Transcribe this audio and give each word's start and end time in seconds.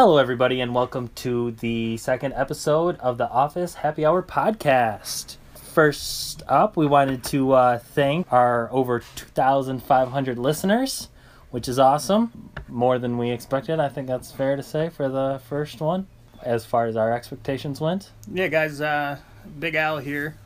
Hello, 0.00 0.18
everybody, 0.18 0.60
and 0.60 0.76
welcome 0.76 1.08
to 1.16 1.50
the 1.50 1.96
second 1.96 2.32
episode 2.34 2.96
of 3.00 3.18
the 3.18 3.28
Office 3.28 3.74
Happy 3.74 4.06
Hour 4.06 4.22
podcast. 4.22 5.38
First 5.74 6.44
up, 6.46 6.76
we 6.76 6.86
wanted 6.86 7.24
to 7.24 7.50
uh, 7.50 7.78
thank 7.78 8.32
our 8.32 8.70
over 8.70 9.00
2,500 9.00 10.38
listeners, 10.38 11.08
which 11.50 11.66
is 11.66 11.80
awesome. 11.80 12.48
More 12.68 13.00
than 13.00 13.18
we 13.18 13.32
expected. 13.32 13.80
I 13.80 13.88
think 13.88 14.06
that's 14.06 14.30
fair 14.30 14.54
to 14.54 14.62
say 14.62 14.88
for 14.88 15.08
the 15.08 15.40
first 15.48 15.80
one, 15.80 16.06
as 16.44 16.64
far 16.64 16.86
as 16.86 16.94
our 16.96 17.12
expectations 17.12 17.80
went. 17.80 18.12
Yeah, 18.32 18.46
guys, 18.46 18.80
uh, 18.80 19.18
Big 19.58 19.74
Al 19.74 19.98
here. 19.98 20.36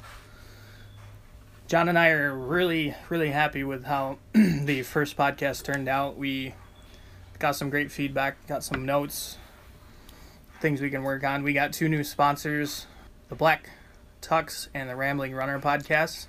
John 1.69 1.91
and 1.91 1.99
I 1.99 2.09
are 2.09 2.35
really, 2.35 2.95
really 3.11 3.33
happy 3.33 3.65
with 3.65 3.85
how 3.85 4.17
the 4.33 4.81
first 4.81 5.15
podcast 5.15 5.63
turned 5.63 5.91
out. 5.91 6.17
We 6.17 6.55
got 7.39 7.55
some 7.55 7.69
great 7.69 7.93
feedback, 7.93 8.47
got 8.47 8.65
some 8.65 8.87
notes, 8.87 9.37
things 10.63 10.81
we 10.81 10.89
can 10.89 11.03
work 11.03 11.25
on. 11.25 11.43
We 11.43 11.53
got 11.53 11.73
two 11.73 11.89
new 11.89 12.05
sponsors, 12.05 12.87
the 13.29 13.35
Black 13.35 13.69
Tux 14.23 14.69
and 14.73 14.89
the 14.89 14.95
Rambling 14.97 15.35
Runner 15.35 15.59
podcast. 15.61 16.29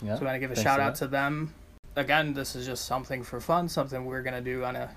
Yeah. 0.00 0.14
So 0.14 0.22
I 0.22 0.24
want 0.26 0.36
to 0.36 0.38
give 0.38 0.52
a 0.52 0.56
shout 0.56 0.80
out 0.80 0.94
to 0.96 1.08
them. 1.08 1.52
Again, 1.96 2.32
this 2.32 2.54
is 2.56 2.64
just 2.64 2.86
something 2.86 3.22
for 3.24 3.40
fun, 3.40 3.68
something 3.68 4.06
we're 4.06 4.22
gonna 4.22 4.40
do 4.40 4.64
on 4.64 4.76
a, 4.76 4.90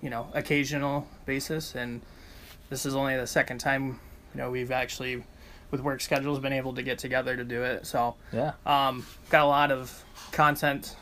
you 0.00 0.10
know, 0.10 0.28
occasional 0.34 1.08
basis, 1.26 1.74
and 1.74 2.02
this 2.70 2.86
is 2.86 2.94
only 2.94 3.16
the 3.16 3.26
second 3.26 3.58
time, 3.58 3.98
you 4.34 4.40
know, 4.40 4.50
we've 4.50 4.70
actually, 4.70 5.24
with 5.70 5.80
work 5.80 6.00
schedules, 6.00 6.38
been 6.38 6.52
able 6.52 6.74
to 6.74 6.82
get 6.82 6.98
together 6.98 7.36
to 7.36 7.42
do 7.42 7.64
it. 7.64 7.86
So, 7.86 8.14
Yeah. 8.32 8.52
um, 8.64 9.04
got 9.30 9.42
a 9.42 9.48
lot 9.48 9.72
of 9.72 10.04
content 10.30 10.94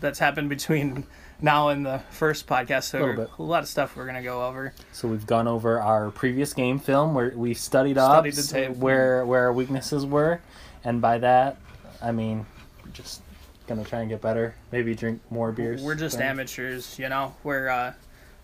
that's 0.00 0.18
happened 0.18 0.48
between 0.56 1.06
now 1.42 1.68
in 1.70 1.82
the 1.82 2.00
first 2.10 2.46
podcast. 2.46 2.84
So 2.84 3.14
bit. 3.16 3.30
a 3.38 3.42
lot 3.42 3.62
of 3.62 3.68
stuff 3.68 3.96
we're 3.96 4.06
gonna 4.06 4.22
go 4.22 4.44
over. 4.46 4.72
So 4.92 5.08
we've 5.08 5.26
gone 5.26 5.48
over 5.48 5.80
our 5.80 6.10
previous 6.10 6.52
game 6.54 6.78
film 6.78 7.14
where 7.14 7.32
we 7.34 7.54
studied 7.54 7.98
up 7.98 8.26
Studied 8.26 8.48
tape. 8.68 8.76
where 8.76 9.24
where 9.24 9.44
our 9.46 9.52
weaknesses 9.52 10.04
were, 10.06 10.40
and 10.84 11.00
by 11.00 11.18
that, 11.18 11.56
I 12.02 12.12
mean 12.12 12.46
just 12.92 13.22
gonna 13.66 13.84
try 13.84 14.00
and 14.00 14.08
get 14.08 14.20
better. 14.20 14.54
Maybe 14.72 14.94
drink 14.94 15.20
more 15.30 15.52
beers. 15.52 15.82
We're 15.82 15.94
just 15.94 16.16
Right? 16.16 16.26
amateurs, 16.26 16.98
you 16.98 17.08
know. 17.08 17.34
We're 17.44 17.68
uh, 17.68 17.92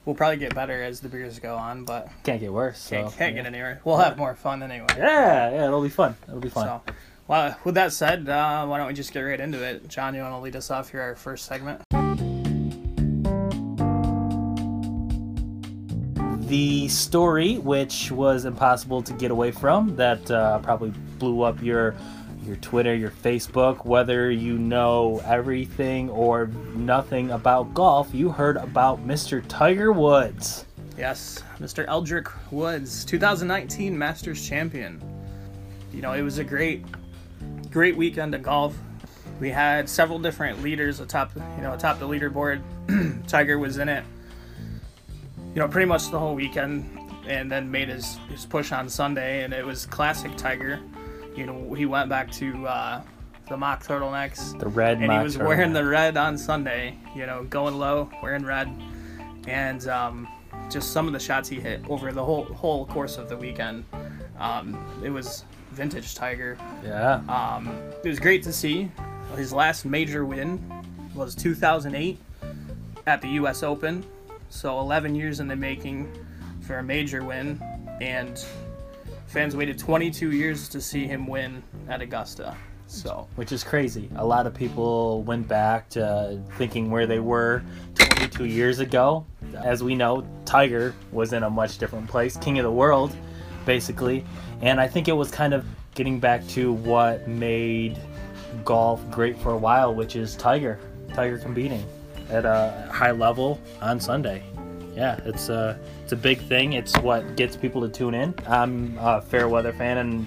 we'll 0.04 0.14
probably 0.14 0.36
get 0.36 0.54
better 0.54 0.82
as 0.82 1.00
the 1.00 1.08
beers 1.08 1.38
go 1.38 1.56
on, 1.56 1.84
but 1.84 2.08
Can't 2.22 2.40
get 2.40 2.52
worse. 2.52 2.78
So, 2.78 2.96
can't, 2.96 3.16
can't 3.16 3.36
yeah. 3.36 3.42
get 3.42 3.46
anywhere. 3.52 3.80
We'll 3.84 3.96
have 3.98 4.16
more 4.16 4.34
fun 4.34 4.62
anyway. 4.62 4.86
Yeah, 4.96 5.50
yeah, 5.50 5.66
it'll 5.66 5.82
be 5.82 5.88
fun. 5.88 6.16
It'll 6.28 6.40
be 6.40 6.48
fun. 6.48 6.66
So, 6.86 6.94
well, 7.26 7.56
with 7.64 7.74
that 7.74 7.92
said, 7.92 8.28
uh, 8.28 8.64
why 8.66 8.78
don't 8.78 8.86
we 8.86 8.94
just 8.94 9.12
get 9.12 9.20
right 9.22 9.40
into 9.40 9.60
it? 9.64 9.88
John, 9.88 10.14
you 10.14 10.20
want 10.22 10.34
to 10.34 10.38
lead 10.38 10.54
us 10.54 10.70
off 10.70 10.92
here, 10.92 11.00
our 11.02 11.16
first 11.16 11.46
segment? 11.46 11.82
The 16.46 16.88
story, 16.88 17.58
which 17.58 18.10
was 18.10 18.44
impossible 18.44 19.02
to 19.02 19.12
get 19.12 19.30
away 19.30 19.50
from, 19.50 19.96
that 19.96 20.30
uh, 20.30 20.58
probably 20.60 20.90
blew 21.18 21.42
up 21.42 21.62
your 21.62 21.94
your 22.46 22.56
Twitter, 22.56 22.94
your 22.94 23.10
Facebook. 23.10 23.84
Whether 23.84 24.30
you 24.30 24.56
know 24.56 25.20
everything 25.24 26.08
or 26.10 26.46
nothing 26.74 27.32
about 27.32 27.74
golf, 27.74 28.14
you 28.14 28.28
heard 28.28 28.56
about 28.56 29.04
Mr. 29.04 29.44
Tiger 29.48 29.92
Woods. 29.92 30.64
Yes, 30.96 31.42
Mr. 31.58 31.84
Eldrick 31.88 32.30
Woods, 32.52 33.04
2019 33.04 33.98
Masters 33.98 34.46
champion. 34.46 35.02
You 35.92 36.00
know, 36.00 36.12
it 36.12 36.22
was 36.22 36.38
a 36.38 36.44
great, 36.44 36.84
great 37.70 37.96
weekend 37.96 38.34
of 38.34 38.42
golf. 38.42 38.76
We 39.40 39.50
had 39.50 39.88
several 39.88 40.18
different 40.18 40.62
leaders 40.62 41.00
atop, 41.00 41.32
you 41.34 41.62
know, 41.62 41.74
atop 41.74 41.98
the 41.98 42.06
leaderboard. 42.06 42.62
Tiger 43.26 43.58
was 43.58 43.76
in 43.78 43.88
it, 43.88 44.04
you 45.56 45.62
know, 45.62 45.68
pretty 45.68 45.86
much 45.86 46.10
the 46.10 46.18
whole 46.18 46.34
weekend, 46.34 46.86
and 47.26 47.50
then 47.50 47.70
made 47.70 47.88
his 47.88 48.18
his 48.28 48.44
push 48.44 48.72
on 48.72 48.90
Sunday, 48.90 49.42
and 49.42 49.54
it 49.54 49.64
was 49.64 49.86
classic 49.86 50.36
Tiger. 50.36 50.78
You 51.34 51.46
know, 51.46 51.72
he 51.72 51.86
went 51.86 52.10
back 52.10 52.30
to 52.32 52.66
uh, 52.66 53.00
the 53.48 53.56
mock 53.56 53.82
turtlenecks, 53.82 54.58
The 54.58 54.68
red. 54.68 54.98
and 55.00 55.10
he 55.10 55.18
was 55.18 55.38
wearing 55.38 55.72
the 55.72 55.82
red 55.84 56.18
on 56.18 56.36
Sunday. 56.36 56.98
You 57.14 57.24
know, 57.24 57.44
going 57.44 57.78
low, 57.78 58.10
wearing 58.22 58.44
red, 58.44 58.68
and 59.48 59.88
um, 59.88 60.28
just 60.70 60.92
some 60.92 61.06
of 61.06 61.14
the 61.14 61.18
shots 61.20 61.48
he 61.48 61.58
hit 61.58 61.80
over 61.88 62.12
the 62.12 62.22
whole 62.22 62.44
whole 62.44 62.84
course 62.84 63.16
of 63.16 63.30
the 63.30 63.36
weekend. 63.38 63.86
Um, 64.38 64.78
it 65.02 65.08
was 65.08 65.44
vintage 65.70 66.14
Tiger. 66.14 66.58
Yeah. 66.84 67.22
Um, 67.30 67.68
it 68.04 68.08
was 68.08 68.20
great 68.20 68.42
to 68.42 68.52
see. 68.52 68.90
His 69.36 69.54
last 69.54 69.86
major 69.86 70.26
win 70.26 70.62
was 71.14 71.34
2008 71.34 72.18
at 73.06 73.22
the 73.22 73.28
U.S. 73.28 73.62
Open, 73.62 74.04
so 74.56 74.80
11 74.80 75.14
years 75.14 75.40
in 75.40 75.48
the 75.48 75.56
making 75.56 76.10
for 76.62 76.78
a 76.78 76.82
major 76.82 77.22
win, 77.22 77.60
and 78.00 78.44
fans 79.26 79.54
waited 79.54 79.78
22 79.78 80.32
years 80.32 80.68
to 80.68 80.80
see 80.80 81.06
him 81.06 81.26
win 81.26 81.62
at 81.88 82.00
Augusta. 82.00 82.56
So 82.88 83.28
which 83.34 83.52
is 83.52 83.62
crazy. 83.64 84.08
A 84.16 84.24
lot 84.24 84.46
of 84.46 84.54
people 84.54 85.22
went 85.24 85.46
back 85.46 85.88
to 85.90 86.40
thinking 86.52 86.90
where 86.90 87.06
they 87.06 87.18
were 87.18 87.62
22 87.96 88.46
years 88.46 88.78
ago. 88.78 89.26
As 89.56 89.82
we 89.82 89.94
know, 89.94 90.26
Tiger 90.44 90.94
was 91.12 91.32
in 91.32 91.42
a 91.42 91.50
much 91.50 91.78
different 91.78 92.08
place, 92.08 92.36
king 92.36 92.58
of 92.58 92.62
the 92.62 92.70
world, 92.70 93.14
basically. 93.64 94.24
And 94.62 94.80
I 94.80 94.86
think 94.86 95.08
it 95.08 95.12
was 95.12 95.30
kind 95.30 95.52
of 95.52 95.66
getting 95.94 96.20
back 96.20 96.46
to 96.48 96.72
what 96.72 97.26
made 97.28 97.98
golf 98.64 99.08
great 99.10 99.36
for 99.38 99.52
a 99.52 99.58
while, 99.58 99.94
which 99.94 100.16
is 100.16 100.36
Tiger. 100.36 100.78
Tiger 101.12 101.38
competing 101.38 101.84
at 102.30 102.44
a 102.44 102.88
high 102.92 103.12
level 103.12 103.60
on 103.80 104.00
Sunday. 104.00 104.42
Yeah, 104.94 105.20
it's 105.24 105.48
a 105.50 105.78
it's 106.02 106.12
a 106.12 106.16
big 106.16 106.40
thing. 106.40 106.72
It's 106.72 106.96
what 106.98 107.36
gets 107.36 107.56
people 107.56 107.82
to 107.82 107.88
tune 107.88 108.14
in. 108.14 108.34
I'm 108.46 108.96
a 108.98 109.20
fair 109.20 109.48
weather 109.48 109.72
fan, 109.72 109.98
and 109.98 110.26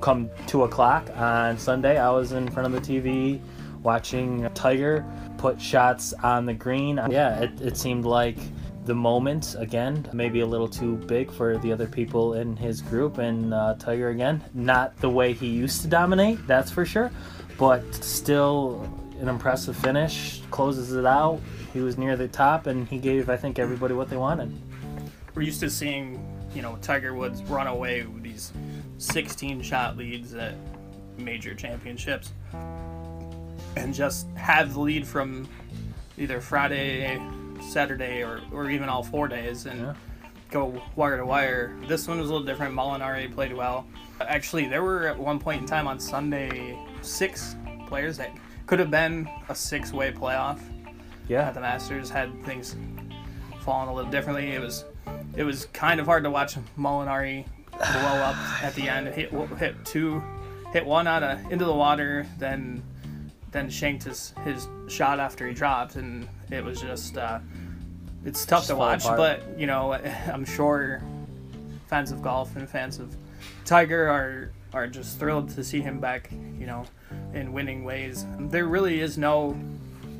come 0.00 0.30
two 0.46 0.64
o'clock 0.64 1.10
on 1.16 1.58
Sunday, 1.58 1.98
I 1.98 2.10
was 2.10 2.32
in 2.32 2.50
front 2.50 2.72
of 2.72 2.84
the 2.84 3.00
TV 3.00 3.40
watching 3.82 4.48
Tiger 4.54 5.04
put 5.38 5.60
shots 5.60 6.12
on 6.22 6.46
the 6.46 6.54
green. 6.54 7.00
Yeah, 7.10 7.40
it, 7.40 7.60
it 7.60 7.76
seemed 7.76 8.04
like 8.04 8.38
the 8.84 8.94
moment 8.94 9.54
again, 9.58 10.08
maybe 10.12 10.40
a 10.40 10.46
little 10.46 10.68
too 10.68 10.96
big 10.96 11.30
for 11.30 11.58
the 11.58 11.72
other 11.72 11.86
people 11.86 12.34
in 12.34 12.56
his 12.56 12.80
group, 12.80 13.18
and 13.18 13.52
uh, 13.52 13.74
Tiger 13.78 14.10
again, 14.10 14.42
not 14.54 14.96
the 15.00 15.10
way 15.10 15.32
he 15.32 15.46
used 15.46 15.82
to 15.82 15.88
dominate, 15.88 16.46
that's 16.46 16.70
for 16.70 16.84
sure, 16.84 17.10
but 17.58 17.82
still 17.94 18.88
an 19.20 19.28
impressive 19.28 19.76
finish. 19.76 20.40
Closes 20.50 20.92
it 20.92 21.06
out. 21.06 21.40
He 21.72 21.80
was 21.80 21.98
near 21.98 22.16
the 22.16 22.28
top, 22.28 22.66
and 22.66 22.86
he 22.88 22.98
gave, 22.98 23.28
I 23.28 23.36
think, 23.36 23.58
everybody 23.58 23.94
what 23.94 24.08
they 24.10 24.16
wanted. 24.16 24.52
we're 25.34 25.42
used 25.42 25.60
to 25.60 25.70
seeing, 25.70 26.18
you 26.54 26.62
know, 26.62 26.78
Tiger 26.82 27.14
Woods 27.14 27.42
run 27.44 27.66
away 27.66 28.02
with 28.04 28.22
these 28.22 28.52
16 28.98 29.60
shot 29.62 29.96
leads 29.96 30.34
at 30.34 30.54
major 31.18 31.54
championships 31.54 32.32
and 33.76 33.92
just 33.94 34.26
have 34.36 34.72
the 34.74 34.80
lead 34.80 35.06
from 35.06 35.46
either 36.16 36.40
Friday, 36.40 37.20
Saturday, 37.60 38.22
or, 38.22 38.40
or 38.52 38.70
even 38.70 38.88
all 38.88 39.02
four 39.02 39.28
days 39.28 39.66
and 39.66 39.80
Yeah. 39.80 39.94
go 40.50 40.82
wire 40.94 41.18
to 41.18 41.26
wire. 41.26 41.76
This 41.86 42.08
one 42.08 42.18
was 42.18 42.30
a 42.30 42.32
little 42.32 42.46
different. 42.46 42.74
Molinari 42.74 43.32
played 43.34 43.52
well. 43.52 43.86
Actually, 44.22 44.66
there 44.66 44.82
were 44.82 45.08
at 45.08 45.18
one 45.18 45.38
point 45.38 45.60
in 45.60 45.66
time 45.66 45.86
on 45.86 46.00
Sunday 46.00 46.78
six 47.02 47.54
players 47.86 48.16
that 48.16 48.30
could 48.66 48.78
have 48.78 48.90
been 48.90 49.28
a 49.48 49.54
six 49.54 49.92
way 49.92 50.12
playoff 50.12 50.60
Yeah, 51.28 51.48
at 51.48 51.54
the 51.54 51.60
Masters 51.60 52.10
had 52.10 52.44
things 52.44 52.76
fallen 53.60 53.88
a 53.88 53.94
little 53.94 54.10
differently. 54.10 54.52
It 54.52 54.60
was 54.60 54.84
it 55.36 55.44
was 55.44 55.66
kind 55.66 56.00
of 56.00 56.06
hard 56.06 56.24
to 56.24 56.30
watch 56.30 56.56
Molinari 56.78 57.46
blow 57.70 57.80
up 58.22 58.36
at 58.62 58.74
the 58.74 58.88
end. 58.88 59.08
Hit 59.08 59.30
hit 59.58 59.84
two, 59.84 60.22
hit 60.72 60.84
one 60.84 61.06
out 61.06 61.22
of 61.22 61.52
into 61.52 61.64
the 61.64 61.74
water, 61.74 62.26
then 62.38 62.82
then 63.52 63.70
shanked 63.70 64.04
his 64.04 64.34
his 64.44 64.68
shot 64.88 65.20
after 65.20 65.46
he 65.46 65.54
dropped, 65.54 65.96
and 65.96 66.28
it 66.50 66.64
was 66.64 66.80
just 66.80 67.16
uh, 67.16 67.38
it's 68.24 68.44
tough 68.44 68.60
Just 68.60 68.68
to 68.70 68.76
watch. 68.76 69.04
apart. 69.04 69.16
But 69.18 69.58
you 69.58 69.66
know, 69.66 69.92
I'm 70.32 70.44
sure 70.44 71.02
fans 71.86 72.10
of 72.10 72.22
golf 72.22 72.56
and 72.56 72.68
fans 72.68 72.98
of 72.98 73.16
Tiger 73.64 74.08
are 74.08 74.50
are 74.76 74.86
just 74.86 75.18
thrilled 75.18 75.48
to 75.50 75.64
see 75.64 75.80
him 75.80 75.98
back. 76.00 76.30
You 76.30 76.66
know, 76.66 76.84
in 77.34 77.52
winning 77.52 77.84
ways. 77.84 78.26
There 78.38 78.66
really 78.66 79.00
is 79.00 79.18
no 79.18 79.56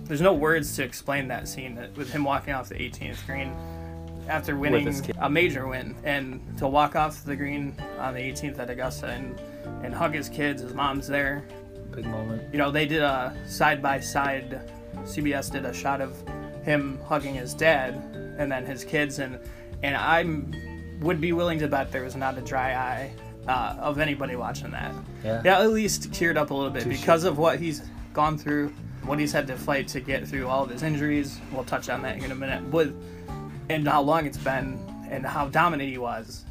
there's 0.05 0.21
no 0.21 0.35
words 0.35 0.77
to 0.77 0.85
explain 0.85 1.27
that 1.29 1.49
scene 1.49 1.75
that, 1.75 1.97
with 1.97 2.13
him 2.13 2.23
walking 2.23 2.55
off 2.55 2.69
the 2.69 2.77
18th 2.77 3.27
green 3.27 3.53
after 4.29 4.57
winning 4.57 5.03
a 5.19 5.29
major 5.29 5.67
win 5.67 5.97
and 6.05 6.41
to 6.59 6.69
walk 6.69 6.95
off 6.95 7.25
the 7.25 7.35
green 7.35 7.75
on 7.99 8.15
the 8.15 8.21
18th 8.21 8.59
at 8.59 8.71
Augusta 8.71 9.09
and 9.09 9.41
and 9.85 9.95
hug 9.95 10.15
his 10.15 10.29
kids 10.29 10.63
his 10.63 10.75
mom's 10.75 11.07
there 11.09 11.45
big 11.91 12.07
moment. 12.07 12.43
you 12.53 12.59
know 12.59 12.71
they 12.71 12.87
did 12.87 13.03
a 13.03 13.37
side 13.47 13.83
by 13.83 13.99
side 13.99 14.71
CBS 15.03 15.51
did 15.51 15.65
a 15.65 15.73
shot 15.73 16.01
of 16.01 16.17
him 16.63 16.99
hugging 17.05 17.35
his 17.35 17.55
dad 17.55 17.95
and 18.39 18.51
then 18.51 18.65
his 18.65 18.85
kids 18.85 19.19
and 19.19 19.39
and 19.83 19.97
I 19.97 20.25
would 21.05 21.21
be 21.21 21.33
willing 21.33 21.59
to 21.61 21.69
bet 21.69 21.93
there 21.93 22.03
was 22.03 22.17
not 22.17 22.39
a 22.39 22.41
dry 22.41 22.75
eye 22.75 23.13
uh, 23.49 23.77
of 23.79 23.99
anybody 23.99 24.37
watching 24.37 24.71
that 24.73 24.95
Yeah. 25.25 25.43
yeah, 25.45 25.61
at 25.61 25.71
least 25.71 26.13
cheered 26.13 26.37
up 26.37 26.51
a 26.51 26.55
little 26.55 26.71
bit 26.71 26.89
because 26.89 27.25
of 27.25 27.39
what 27.39 27.59
he's 27.61 27.83
gone 28.13 28.37
through, 28.39 28.73
what 29.05 29.19
he's 29.19 29.33
had 29.33 29.47
to 29.47 29.57
fight 29.57 29.87
to 29.89 30.01
get 30.01 30.27
through 30.27 30.49
all 30.49 30.65
of 30.65 30.71
his 30.71 30.83
injuries. 30.83 31.41
We'll 31.53 31.65
touch 31.65 31.89
on 31.89 32.03
that 32.03 32.17
here 32.17 32.25
in 32.25 32.33
a 32.33 32.35
minute. 32.35 32.71
But 32.71 32.89
and 33.69 33.87
how 33.87 34.03
long 34.03 34.27
it's 34.27 34.39
been, 34.39 34.79
and 35.11 35.25
how 35.27 35.49
dominant 35.49 35.89
he 35.91 35.99
was. 35.99 36.45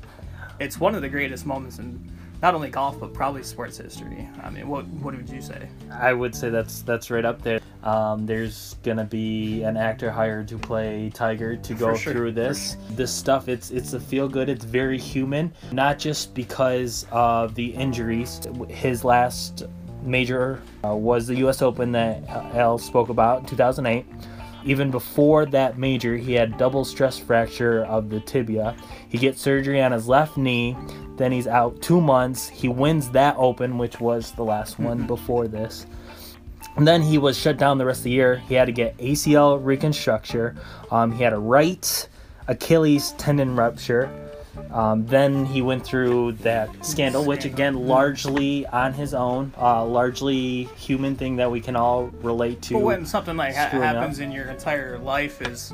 It's 0.60 0.80
one 0.80 0.96
of 0.96 1.02
the 1.02 1.10
greatest 1.10 1.46
moments 1.46 1.80
in 1.80 2.12
not 2.42 2.54
only 2.54 2.70
golf 2.70 3.00
but 3.00 3.14
probably 3.14 3.44
sports 3.44 3.78
history. 3.78 4.30
I 4.44 4.50
mean, 4.50 4.68
what 4.68 4.88
what 4.88 5.16
would 5.16 5.30
you 5.30 5.42
say? 5.42 5.68
I 5.92 6.14
would 6.14 6.36
say 6.36 6.50
that's 6.50 6.82
that's 6.82 7.10
right 7.12 7.26
up 7.26 7.42
there. 7.42 7.60
Um, 7.86 8.26
there's 8.26 8.76
gonna 8.82 9.06
be 9.06 9.62
an 9.62 9.78
actor 9.78 10.10
hired 10.10 10.48
to 10.48 10.58
play 10.58 11.12
Tiger 11.14 11.56
to 11.56 11.74
go 11.76 11.96
sure, 11.96 12.14
through 12.14 12.32
this. 12.32 12.78
This 12.92 13.14
stuff, 13.14 13.48
it's 13.48 13.70
it's 13.70 13.94
a 13.94 14.00
feel 14.00 14.28
good. 14.28 14.50
It's 14.50 14.66
very 14.66 14.98
human, 14.98 15.54
not 15.72 16.00
just 16.00 16.34
because 16.34 17.06
of 17.12 17.54
the 17.54 17.68
injuries. 17.68 18.42
His 18.68 19.06
last 19.06 19.66
major 20.02 20.62
uh, 20.84 20.96
was 20.96 21.28
the 21.28 21.36
U.S. 21.38 21.62
Open 21.62 21.92
that 21.92 22.28
Al 22.28 22.80
spoke 22.80 23.10
about 23.10 23.42
in 23.42 23.46
2008. 23.46 24.06
Even 24.66 24.90
before 24.90 25.46
that 25.46 25.78
major, 25.78 26.18
he 26.18 26.34
had 26.34 26.58
double 26.58 26.84
stress 26.84 27.20
fracture 27.20 27.86
of 27.86 28.10
the 28.10 28.20
tibia. 28.22 28.76
He 29.10 29.20
gets 29.20 29.40
surgery 29.40 29.80
on 29.80 29.92
his 29.92 30.08
left 30.08 30.38
knee. 30.38 30.76
Then 31.18 31.32
he's 31.32 31.46
out 31.46 31.80
two 31.84 32.02
months. 32.02 32.50
He 32.50 32.68
wins 32.68 33.12
that 33.12 33.36
Open, 33.38 33.78
which 33.78 34.00
was 34.00 34.32
the 34.32 34.44
last 34.44 34.80
one 34.80 35.06
before 35.06 35.48
this. 35.48 35.86
And 36.76 36.88
then 36.88 37.02
he 37.02 37.18
was 37.18 37.38
shut 37.38 37.58
down 37.58 37.78
the 37.78 37.86
rest 37.86 38.00
of 38.00 38.04
the 38.06 38.12
year. 38.12 38.38
He 38.50 38.56
had 38.56 38.66
to 38.66 38.72
get 38.72 38.98
ACL 38.98 39.64
reconstruction. 39.64 40.60
Um, 40.92 41.14
he 41.14 41.24
had 41.24 41.34
a 41.34 41.40
right 41.40 42.10
Achilles 42.48 43.14
tendon 43.14 43.56
rupture. 43.56 44.10
Um, 44.72 45.06
then 45.06 45.46
he 45.46 45.62
went 45.62 45.86
through 45.86 46.34
that 46.34 46.86
scandal, 46.86 47.26
which 47.26 47.46
again, 47.46 47.76
largely 47.88 48.66
on 48.68 48.94
his 48.94 49.14
own, 49.14 49.54
uh, 49.58 49.86
largely 49.86 50.64
human 50.76 51.16
thing 51.16 51.38
that 51.38 51.50
we 51.50 51.62
can 51.62 51.76
all 51.76 52.08
relate 52.22 52.62
to. 52.64 52.76
But 52.76 52.84
when 52.84 53.06
something 53.06 53.38
like 53.38 53.56
ha- 53.56 53.68
screwing 53.68 53.88
up. 53.88 53.96
happens 53.96 54.20
in 54.20 54.32
your 54.32 54.46
entire 54.46 54.98
life 54.98 55.42
is 55.42 55.74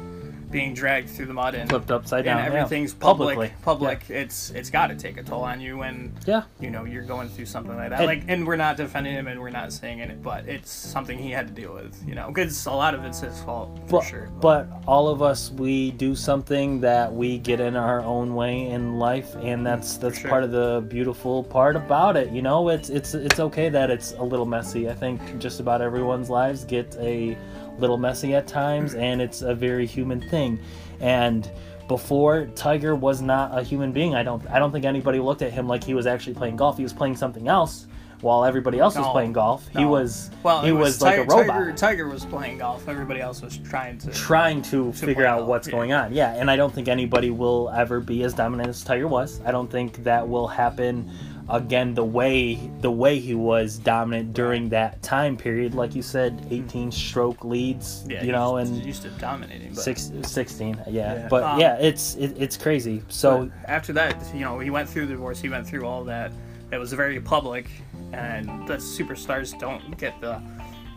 being 0.52 0.74
dragged 0.74 1.10
through 1.10 1.28
the 1.28 1.34
mud 1.34 1.56
and 1.56 1.70
Flipped 1.70 1.92
upside 1.92 2.26
down, 2.26 2.40
and 2.40 2.54
yeah. 2.54 2.60
everything's 2.60 2.94
public, 2.94 3.36
Publicly. 3.36 3.56
public, 3.62 4.10
it's 4.10 4.50
it's 4.52 4.70
got 4.70 4.88
to 4.88 4.96
take 4.96 5.18
a 5.18 5.24
toll 5.24 5.44
on 5.44 5.62
you 5.62 5.78
when 5.78 6.14
Yeah. 6.26 6.44
you 6.60 6.70
know 6.70 6.84
you're 6.86 7.04
going 7.04 7.30
through 7.30 7.46
something 7.46 7.76
like 7.76 7.90
that. 7.90 8.00
And- 8.00 8.08
like, 8.08 8.24
and 8.28 8.46
we're 8.46 8.56
not 8.58 8.78
defending 8.78 9.14
him 9.14 9.28
and 9.28 9.40
we're 9.40 9.50
not 9.50 9.72
saying 9.72 10.00
it, 10.00 10.22
but 10.22 10.48
it's 10.48 10.70
something 10.72 11.18
he 11.18 11.32
had 11.32 11.48
to 11.48 11.54
deal 11.54 11.74
with. 11.74 11.98
You 12.08 12.16
know, 12.16 12.28
because 12.28 12.66
a 12.66 12.72
lot 12.72 12.94
of 12.94 13.04
it's 13.06 13.22
his 13.22 13.42
fault 13.44 13.80
for 13.88 14.00
but, 14.02 14.08
sure. 14.08 14.30
but 14.42 14.68
all 14.88 15.08
of 15.08 15.22
us 15.22 15.52
we 15.52 15.92
do 15.92 16.16
something 16.16 16.82
that 16.82 17.14
we 17.14 17.38
get 17.38 17.60
in 17.60 17.76
our 17.76 18.02
own 18.02 18.36
way 18.36 18.68
in 18.68 18.98
life 19.00 19.36
and 19.36 19.62
mm, 19.62 19.64
that's 19.64 19.98
that's 19.98 20.20
sure. 20.20 20.30
part 20.30 20.44
of 20.44 20.52
the 20.52 20.84
beautiful 20.90 21.44
part 21.44 21.76
about 21.76 22.18
it 22.18 22.30
you 22.32 22.42
know 22.42 22.70
it's 22.70 22.90
it's 22.90 23.14
it's 23.14 23.40
okay 23.40 23.70
that 23.70 23.90
it's 23.90 24.14
a 24.14 24.24
little 24.24 24.46
messy 24.46 24.90
i 24.90 24.94
think 24.94 25.20
just 25.40 25.60
about 25.60 25.82
everyone's 25.82 26.30
lives 26.30 26.64
get 26.66 26.96
a 27.00 27.38
little 27.82 27.98
messy 27.98 28.34
at 28.36 28.48
times 28.48 28.94
and 28.96 29.22
it's 29.22 29.42
a 29.42 29.54
very 29.54 29.86
human 29.86 30.22
thing 30.30 30.60
and 31.00 31.52
before 31.88 32.46
tiger 32.56 32.96
was 32.96 33.22
not 33.22 33.58
a 33.58 33.64
human 33.64 33.92
being 33.92 34.16
i 34.16 34.24
don't 34.24 34.48
i 34.50 34.60
don't 34.60 34.72
think 34.72 34.86
anybody 34.86 35.20
looked 35.20 35.42
at 35.42 35.52
him 35.52 35.68
like 35.68 35.84
he 35.84 35.94
was 35.94 36.06
actually 36.08 36.34
playing 36.34 36.56
golf 36.56 36.78
he 36.78 36.84
was 36.84 36.94
playing 36.94 37.16
something 37.16 37.48
else 37.48 37.88
while 38.22 38.46
everybody 38.46 38.80
else 38.80 38.96
was 38.96 39.08
playing 39.08 39.34
golf 39.34 39.68
he 39.70 39.84
was 39.84 40.30
well, 40.44 40.62
he 40.64 40.72
was, 40.72 41.02
like 41.02 41.18
Tiger, 41.18 41.22
a 41.24 41.38
robot 41.38 41.58
Tiger, 41.58 41.74
Tiger 41.74 42.08
was 42.08 42.26
playing 42.26 42.58
golf. 42.60 42.88
Everybody 42.88 43.20
else 43.20 43.42
was 43.42 43.58
trying 43.58 43.98
to. 44.00 44.12
trying 44.12 44.62
to, 44.64 44.92
figure 44.94 45.26
out 45.26 45.40
golf, 45.40 45.50
what's 45.50 45.68
yeah. 45.68 45.72
going 45.72 45.94
on. 45.94 46.14
Yeah, 46.14 46.34
and 46.36 46.50
I 46.50 46.56
don't 46.56 46.74
think 46.74 46.88
anybody 46.88 47.30
will 47.30 47.70
ever 47.70 48.00
be 48.00 48.24
as 48.24 48.34
dominant 48.34 48.70
as 48.70 48.84
Tiger 48.84 49.08
was. 49.08 49.42
I 49.46 49.52
don't 49.52 49.70
think 49.70 50.04
that 50.04 50.28
will 50.28 50.48
happen 50.48 51.12
again 51.50 51.94
the 51.94 52.04
way 52.04 52.56
the 52.82 52.92
way 52.92 53.20
he 53.20 53.36
was 53.36 53.78
dominant 53.78 54.34
during 54.34 54.70
that 54.70 55.02
time 55.02 55.38
period. 55.38 55.74
Like 55.74 55.96
you 55.96 56.02
said, 56.02 56.46
18 56.50 56.92
stroke 56.92 57.44
leads, 57.44 58.06
yeah, 58.08 58.24
you 58.24 58.32
know, 58.32 58.58
and 58.58 58.84
used 58.86 59.04
to 59.04 59.10
dominating. 59.12 59.74
But, 59.74 59.84
six, 59.84 60.12
16. 60.24 60.84
Yeah, 60.88 61.14
Yeah. 61.16 61.28
but 61.30 61.44
Um, 61.44 61.60
yeah, 61.60 61.78
it's 61.78 62.16
it, 62.16 62.36
it's 62.38 62.58
crazy. 62.58 63.04
So 63.10 63.52
after 63.66 63.94
that, 63.94 64.16
you 64.34 64.42
know, 64.42 64.60
he 64.60 64.70
went 64.70 64.90
through 64.90 65.06
the 65.08 65.14
divorce. 65.14 65.40
He 65.40 65.50
went 65.50 65.68
through 65.68 65.86
all 65.86 66.04
that. 66.06 66.32
It 66.72 66.78
was 66.78 66.94
very 66.94 67.20
public, 67.20 67.68
and 68.14 68.48
the 68.68 68.78
superstars 68.78 69.58
don't 69.60 69.98
get 69.98 70.20
the 70.22 70.42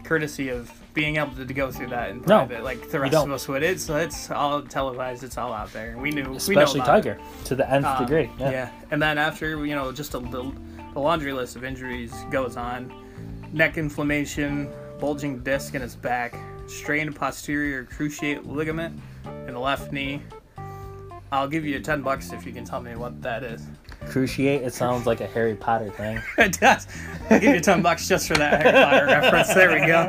courtesy 0.04 0.48
of 0.50 0.70
being 0.94 1.16
able 1.16 1.32
to, 1.32 1.44
go 1.44 1.70
through 1.70 1.88
that 1.88 2.10
in 2.10 2.18
No, 2.20 2.46
private, 2.46 2.62
like 2.62 2.88
the 2.88 3.00
rest 3.00 3.14
of 3.14 3.30
us 3.30 3.46
would. 3.48 3.62
It's 3.62 3.88
it's 3.90 4.30
all 4.30 4.62
televised. 4.62 5.24
It's 5.24 5.36
all 5.36 5.52
out 5.52 5.72
there. 5.72 5.98
We 5.98 6.10
knew, 6.10 6.34
especially 6.34 6.80
we 6.80 6.86
Tiger 6.86 7.18
to 7.44 7.54
the 7.54 7.68
nth. 7.70 7.84
Um, 7.84 8.04
degree. 8.04 8.30
Yeah. 8.38 8.50
yeah. 8.50 8.70
and 8.90 9.02
then 9.02 9.18
after 9.18 9.66
you 9.66 9.74
know, 9.74 9.92
just 9.92 10.14
a 10.14 10.18
little, 10.18 10.54
the 10.94 11.00
laundry 11.00 11.32
list 11.32 11.56
of 11.56 11.64
injuries 11.64 12.14
goes 12.30 12.56
on: 12.56 12.92
neck 13.52 13.76
inflammation, 13.76 14.70
bulging 15.00 15.40
disc 15.40 15.74
in 15.74 15.82
his 15.82 15.96
back, 15.96 16.34
strained 16.68 17.14
posterior 17.14 17.84
cruciate 17.84 18.46
ligament 18.46 18.98
in 19.46 19.52
the 19.54 19.60
left 19.60 19.92
knee. 19.92 20.22
I'll 21.32 21.48
give 21.48 21.66
you 21.66 21.80
ten 21.80 22.02
bucks 22.02 22.32
if 22.32 22.46
you 22.46 22.52
can 22.52 22.64
tell 22.64 22.80
me 22.80 22.94
what 22.94 23.20
that 23.22 23.42
is. 23.42 23.66
Cruciate. 24.06 24.62
It 24.62 24.74
sounds 24.74 25.06
like 25.06 25.20
a 25.20 25.26
Harry 25.26 25.54
Potter 25.54 25.90
thing. 25.90 26.20
It 26.38 26.60
does. 26.60 26.86
I'll 27.30 27.40
give 27.40 27.54
you 27.54 27.60
10 27.60 27.82
bucks 27.82 28.06
just 28.08 28.28
for 28.28 28.34
that 28.34 28.62
Harry 28.62 28.72
Potter 28.72 29.06
reference. 29.20 29.54
There 29.54 29.70
we 29.70 29.86
go. 29.86 30.02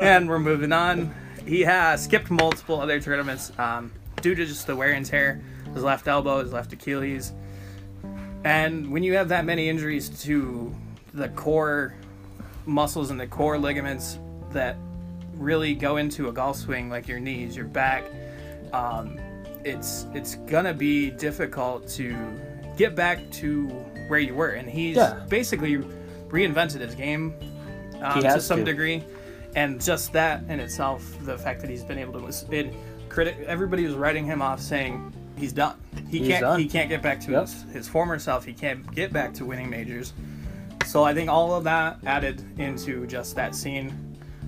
And 0.00 0.28
we're 0.28 0.38
moving 0.38 0.72
on. 0.72 1.14
He 1.46 1.60
has 1.62 2.04
skipped 2.04 2.30
multiple 2.30 2.80
other 2.80 3.00
tournaments 3.00 3.52
um, 3.58 3.92
due 4.20 4.34
to 4.34 4.44
just 4.44 4.66
the 4.66 4.74
wear 4.74 4.92
and 4.92 5.06
tear. 5.06 5.40
His 5.74 5.84
left 5.84 6.08
elbow, 6.08 6.42
his 6.42 6.52
left 6.52 6.72
Achilles. 6.72 7.32
And 8.44 8.90
when 8.90 9.02
you 9.02 9.14
have 9.14 9.28
that 9.28 9.44
many 9.44 9.68
injuries 9.68 10.08
to 10.22 10.74
the 11.14 11.28
core 11.30 11.94
muscles 12.64 13.10
and 13.10 13.18
the 13.18 13.26
core 13.26 13.58
ligaments 13.58 14.18
that 14.50 14.76
really 15.34 15.74
go 15.74 15.96
into 15.96 16.28
a 16.28 16.32
golf 16.32 16.56
swing, 16.56 16.88
like 16.88 17.08
your 17.08 17.20
knees, 17.20 17.56
your 17.56 17.66
back, 17.66 18.04
um, 18.72 19.18
it's 19.64 20.06
it's 20.14 20.36
gonna 20.46 20.74
be 20.74 21.10
difficult 21.10 21.88
to 21.88 22.16
get 22.76 22.94
back 22.94 23.30
to 23.32 23.66
where 24.08 24.20
you 24.20 24.34
were. 24.34 24.50
And 24.50 24.68
he's 24.68 24.96
Yeah. 24.96 25.20
basically 25.28 25.78
reinvented 26.28 26.80
his 26.80 26.94
game 26.94 27.34
um, 28.02 28.20
to 28.22 28.40
some 28.40 28.58
to. 28.60 28.64
degree, 28.64 29.02
and 29.54 29.82
just 29.82 30.12
that 30.12 30.42
in 30.48 30.60
itself, 30.60 31.02
the 31.24 31.38
fact 31.38 31.60
that 31.62 31.70
he's 31.70 31.82
been 31.84 31.98
able 31.98 32.20
to, 32.20 32.52
it, 32.54 32.74
critic, 33.08 33.36
everybody 33.46 33.84
was 33.86 33.94
writing 33.94 34.24
him 34.26 34.42
off 34.42 34.60
saying 34.60 35.12
he's 35.38 35.52
done. 35.52 35.76
He 36.10 36.18
He's 36.18 36.28
can't. 36.28 36.40
done. 36.42 36.60
He 36.60 36.66
can't 36.66 36.88
get 36.88 37.02
back 37.02 37.20
to 37.22 37.32
Yep. 37.32 37.40
his, 37.42 37.62
his 37.72 37.88
former 37.88 38.18
self. 38.18 38.44
He 38.44 38.52
can't 38.52 38.88
get 38.94 39.12
back 39.12 39.32
to 39.34 39.44
winning 39.44 39.68
majors. 39.70 40.12
So 40.86 41.02
I 41.04 41.14
think 41.14 41.28
all 41.30 41.54
of 41.54 41.64
that 41.64 41.98
added 42.06 42.44
into 42.58 43.06
just 43.06 43.34
that 43.36 43.54
scene. 43.54 43.92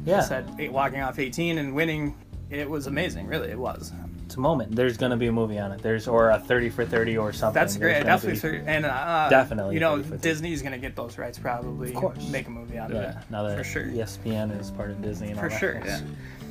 Yeah. 0.04 0.20
Said 0.20 0.48
walking 0.70 1.00
off 1.00 1.18
18 1.18 1.58
and 1.58 1.74
winning. 1.74 2.14
It 2.50 2.68
was 2.68 2.86
amazing. 2.86 3.26
Really, 3.26 3.50
it 3.50 3.58
was. 3.58 3.92
It's 4.28 4.36
a 4.36 4.40
moment. 4.40 4.76
There's 4.76 4.98
gonna 4.98 5.16
be 5.16 5.28
a 5.28 5.32
movie 5.32 5.58
on 5.58 5.72
it. 5.72 5.80
There's 5.80 6.06
or 6.06 6.28
a 6.28 6.38
30 6.38 6.68
for 6.68 6.84
30 6.84 7.16
or 7.16 7.32
something. 7.32 7.54
That's 7.58 7.78
great. 7.78 8.04
Definitely, 8.04 8.58
be- 8.58 8.66
and 8.66 8.84
uh, 8.84 9.26
Definitely 9.30 9.72
You 9.72 9.80
know, 9.80 9.92
30 9.96 10.02
for 10.02 10.08
30. 10.18 10.22
Disney's 10.22 10.60
gonna 10.60 10.76
get 10.76 10.94
those 10.94 11.16
rights 11.16 11.38
probably. 11.38 11.88
Of 11.88 11.94
course. 11.94 12.28
Make 12.28 12.46
a 12.46 12.50
movie 12.50 12.76
out 12.76 12.90
of 12.90 12.96
it. 12.98 13.16
now 13.30 13.42
that 13.44 13.56
for 13.56 13.64
sure. 13.64 13.84
ESPN 13.84 14.60
is 14.60 14.70
part 14.70 14.90
of 14.90 15.00
Disney 15.00 15.28
and 15.28 15.38
For 15.38 15.44
all 15.46 15.48
that. 15.50 15.58
sure, 15.58 15.80
yeah. 15.82 16.00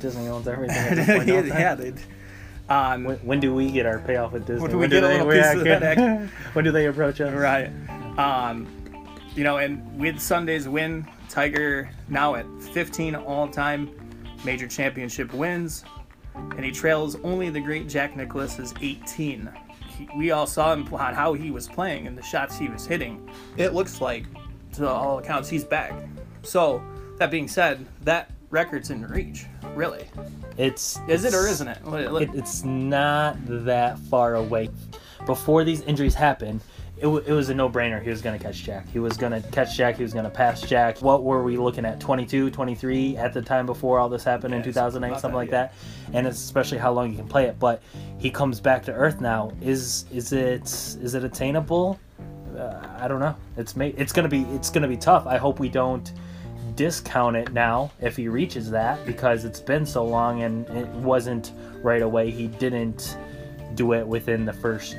Disney 0.00 0.26
owns 0.26 0.48
everything. 0.48 0.76
At 0.98 1.06
point, 1.24 1.28
yeah, 1.46 1.76
they. 1.76 1.92
Um, 2.68 3.04
When, 3.04 3.16
when 3.18 3.38
do 3.38 3.54
we 3.54 3.70
get 3.70 3.86
our 3.86 4.00
payoff 4.00 4.32
with 4.32 4.44
Disney? 4.44 4.62
When 4.62 4.70
do 4.72 4.78
we 4.78 4.88
get 4.88 5.04
a 5.04 5.06
little 5.06 5.30
piece 5.30 5.52
of 5.54 5.62
that 5.62 6.28
when 6.54 6.64
do 6.64 6.72
they 6.72 6.86
approach 6.86 7.20
us? 7.20 7.32
Right. 7.32 7.70
Um, 8.18 8.66
you 9.36 9.44
know, 9.44 9.58
and 9.58 9.96
with 10.00 10.18
Sunday's 10.18 10.68
win, 10.68 11.06
Tiger 11.28 11.88
now 12.08 12.34
at 12.34 12.44
15 12.60 13.14
all-time 13.14 13.88
major 14.44 14.66
championship 14.66 15.32
wins, 15.32 15.84
and 16.56 16.64
he 16.64 16.70
trails 16.70 17.16
only 17.22 17.50
the 17.50 17.60
great 17.60 17.88
Jack 17.88 18.16
Nicklaus's 18.16 18.74
18. 18.80 19.50
He, 19.96 20.08
we 20.16 20.30
all 20.30 20.46
saw 20.46 20.72
him 20.72 20.92
on 20.94 21.14
how 21.14 21.34
he 21.34 21.50
was 21.50 21.68
playing 21.68 22.06
and 22.06 22.16
the 22.16 22.22
shots 22.22 22.58
he 22.58 22.68
was 22.68 22.86
hitting. 22.86 23.28
It 23.56 23.74
looks 23.74 24.00
like, 24.00 24.24
to 24.74 24.88
all 24.88 25.18
accounts, 25.18 25.48
he's 25.48 25.64
back. 25.64 25.92
So, 26.42 26.82
that 27.18 27.30
being 27.30 27.48
said, 27.48 27.84
that 28.02 28.30
record's 28.50 28.90
in 28.90 29.06
reach. 29.06 29.46
Really, 29.74 30.06
It's 30.56 30.98
is 31.08 31.24
it 31.24 31.34
or 31.34 31.46
isn't 31.46 31.68
it? 31.68 31.78
It, 31.86 32.30
it's 32.34 32.64
not 32.64 33.36
that 33.46 33.98
far 33.98 34.36
away. 34.36 34.70
Before 35.26 35.64
these 35.64 35.82
injuries 35.82 36.14
happened, 36.14 36.60
it, 36.98 37.02
w- 37.02 37.24
it 37.26 37.32
was 37.32 37.48
a 37.48 37.54
no-brainer. 37.54 38.02
He 38.02 38.10
was 38.10 38.20
going 38.22 38.38
to 38.38 38.44
catch 38.44 38.62
Jack. 38.62 38.88
He 38.90 38.98
was 38.98 39.16
going 39.16 39.32
to 39.32 39.40
catch 39.50 39.76
Jack. 39.76 39.96
He 39.96 40.02
was 40.02 40.12
going 40.12 40.24
to 40.24 40.30
pass 40.30 40.60
Jack. 40.60 41.00
What 41.00 41.22
were 41.24 41.42
we 41.42 41.56
looking 41.56 41.84
at? 41.84 42.00
22, 42.00 42.50
23 42.50 43.16
at 43.16 43.32
the 43.32 43.40
time 43.42 43.66
before 43.66 43.98
all 43.98 44.08
this 44.08 44.24
happened 44.24 44.54
in 44.54 44.60
Yeah, 44.60 44.64
2008, 44.66 45.08
about 45.08 45.20
something 45.20 45.32
that, 45.32 45.36
like 45.38 45.50
yeah. 45.50 45.72
that. 46.12 46.16
And 46.16 46.26
it's 46.26 46.38
especially 46.38 46.78
how 46.78 46.92
long 46.92 47.10
you 47.10 47.16
can 47.16 47.28
play 47.28 47.44
it. 47.46 47.58
But 47.58 47.82
he 48.18 48.30
comes 48.30 48.60
back 48.60 48.82
to 48.84 48.92
earth 48.92 49.20
now. 49.20 49.52
Is 49.60 50.04
is 50.12 50.32
it 50.32 50.62
is 50.62 51.14
it 51.14 51.24
attainable? 51.24 51.98
Uh, 52.56 52.86
I 52.98 53.06
don't 53.08 53.20
know. 53.20 53.36
It's 53.56 53.76
made. 53.76 53.94
It's 53.98 54.12
gonna 54.12 54.28
be. 54.28 54.42
It's 54.54 54.70
gonna 54.70 54.88
be 54.88 54.96
tough. 54.96 55.26
I 55.26 55.36
hope 55.36 55.60
we 55.60 55.68
don't 55.68 56.12
discount 56.74 57.36
it 57.36 57.52
now 57.52 57.90
if 58.00 58.16
he 58.16 58.28
reaches 58.28 58.70
that 58.70 59.04
because 59.04 59.44
it's 59.44 59.60
been 59.60 59.84
so 59.84 60.04
long 60.04 60.42
and 60.42 60.68
it 60.70 60.86
wasn't 60.88 61.52
right 61.82 62.02
away. 62.02 62.30
He 62.30 62.46
didn't 62.48 63.16
do 63.74 63.92
it 63.92 64.06
within 64.06 64.44
the 64.44 64.52
first 64.52 64.96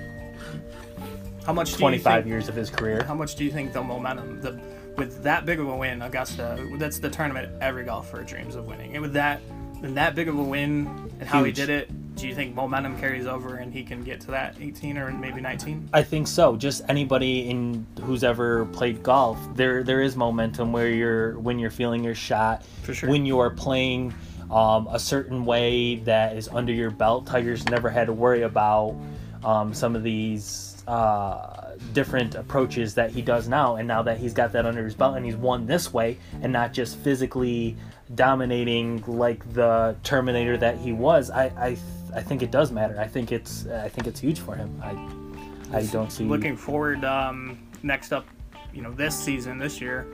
how 1.49 1.53
much 1.53 1.73
25 1.73 2.13
think- 2.23 2.27
years 2.27 2.47
of 2.47 2.53
his 2.55 2.69
career. 2.69 3.03
How 3.03 3.15
much 3.15 3.33
do 3.33 3.43
you 3.43 3.49
think 3.49 3.73
the 3.73 3.81
momentum, 3.81 4.39
the 4.39 4.59
with 4.97 5.23
that 5.23 5.47
big 5.47 5.59
of 5.59 5.67
a 5.67 5.75
win, 5.75 6.01
Augusta, 6.03 6.63
that's 6.77 6.99
the 6.99 7.09
tournament 7.09 7.51
every 7.59 7.85
golfer 7.85 8.21
dreams 8.21 8.53
of 8.53 8.65
winning. 8.65 8.93
And 8.93 9.01
with 9.01 9.13
that, 9.13 9.41
and 9.81 9.97
that 9.97 10.13
big 10.13 10.27
of 10.27 10.37
a 10.37 10.43
win, 10.43 10.87
and 11.19 11.27
how 11.27 11.43
he 11.43 11.51
did 11.51 11.69
it, 11.69 11.89
do 12.15 12.27
you 12.27 12.35
think 12.35 12.53
momentum 12.53 12.99
carries 12.99 13.25
over 13.25 13.55
and 13.55 13.73
he 13.73 13.81
can 13.81 14.03
get 14.03 14.19
to 14.21 14.27
that 14.31 14.57
18 14.59 14.97
or 14.99 15.09
maybe 15.11 15.41
19? 15.41 15.89
I 15.91 16.03
think 16.03 16.27
so. 16.27 16.55
Just 16.55 16.83
anybody 16.87 17.49
in 17.49 17.87
who's 18.01 18.23
ever 18.23 18.65
played 18.65 19.01
golf, 19.01 19.39
there 19.55 19.81
there 19.81 20.01
is 20.01 20.15
momentum 20.15 20.71
where 20.71 20.89
you're 20.89 21.39
when 21.39 21.57
you're 21.57 21.71
feeling 21.71 22.03
your 22.03 22.15
shot, 22.15 22.63
For 22.83 22.93
sure. 22.93 23.09
when 23.09 23.25
you 23.25 23.39
are 23.39 23.49
playing 23.49 24.13
um, 24.51 24.87
a 24.91 24.99
certain 24.99 25.45
way 25.45 25.95
that 25.95 26.35
is 26.35 26.47
under 26.49 26.73
your 26.73 26.91
belt. 26.91 27.25
Tiger's 27.25 27.65
never 27.65 27.89
had 27.89 28.05
to 28.05 28.13
worry 28.13 28.43
about 28.43 28.95
um, 29.43 29.73
some 29.73 29.95
of 29.95 30.03
these 30.03 30.68
uh, 30.89 31.75
different 31.93 32.33
approaches 32.33 32.95
that 32.95 33.11
he 33.11 33.21
does 33.21 33.47
now, 33.47 33.75
and 33.75 33.87
now 33.87 34.01
that 34.01 34.17
he's 34.17 34.33
got 34.33 34.51
that 34.53 34.65
under 34.65 34.83
his 34.83 34.95
belt 34.95 35.15
and 35.15 35.23
he's 35.23 35.35
won 35.35 35.67
this 35.67 35.93
way, 35.93 36.17
and 36.41 36.51
not 36.51 36.73
just 36.73 36.97
physically 36.97 37.77
dominating 38.15 39.03
like 39.05 39.53
the 39.53 39.95
Terminator 40.03 40.57
that 40.57 40.79
he 40.79 40.91
was, 40.91 41.29
I 41.29 41.45
I, 41.45 41.77
I 42.15 42.23
think 42.23 42.41
it 42.41 42.49
does 42.49 42.71
matter. 42.71 42.99
I 42.99 43.05
think 43.05 43.31
it's 43.31 43.67
I 43.67 43.87
think 43.87 44.07
it's 44.07 44.19
huge 44.19 44.39
for 44.39 44.55
him. 44.55 44.81
I 44.83 45.77
I 45.77 45.85
don't 45.85 46.11
see 46.11 46.23
Looking 46.23 46.57
forward, 46.57 47.05
um, 47.05 47.59
next 47.83 48.11
up, 48.11 48.25
you 48.73 48.81
know, 48.81 48.91
this 48.91 49.15
season, 49.15 49.59
this 49.59 49.79
year, 49.79 50.07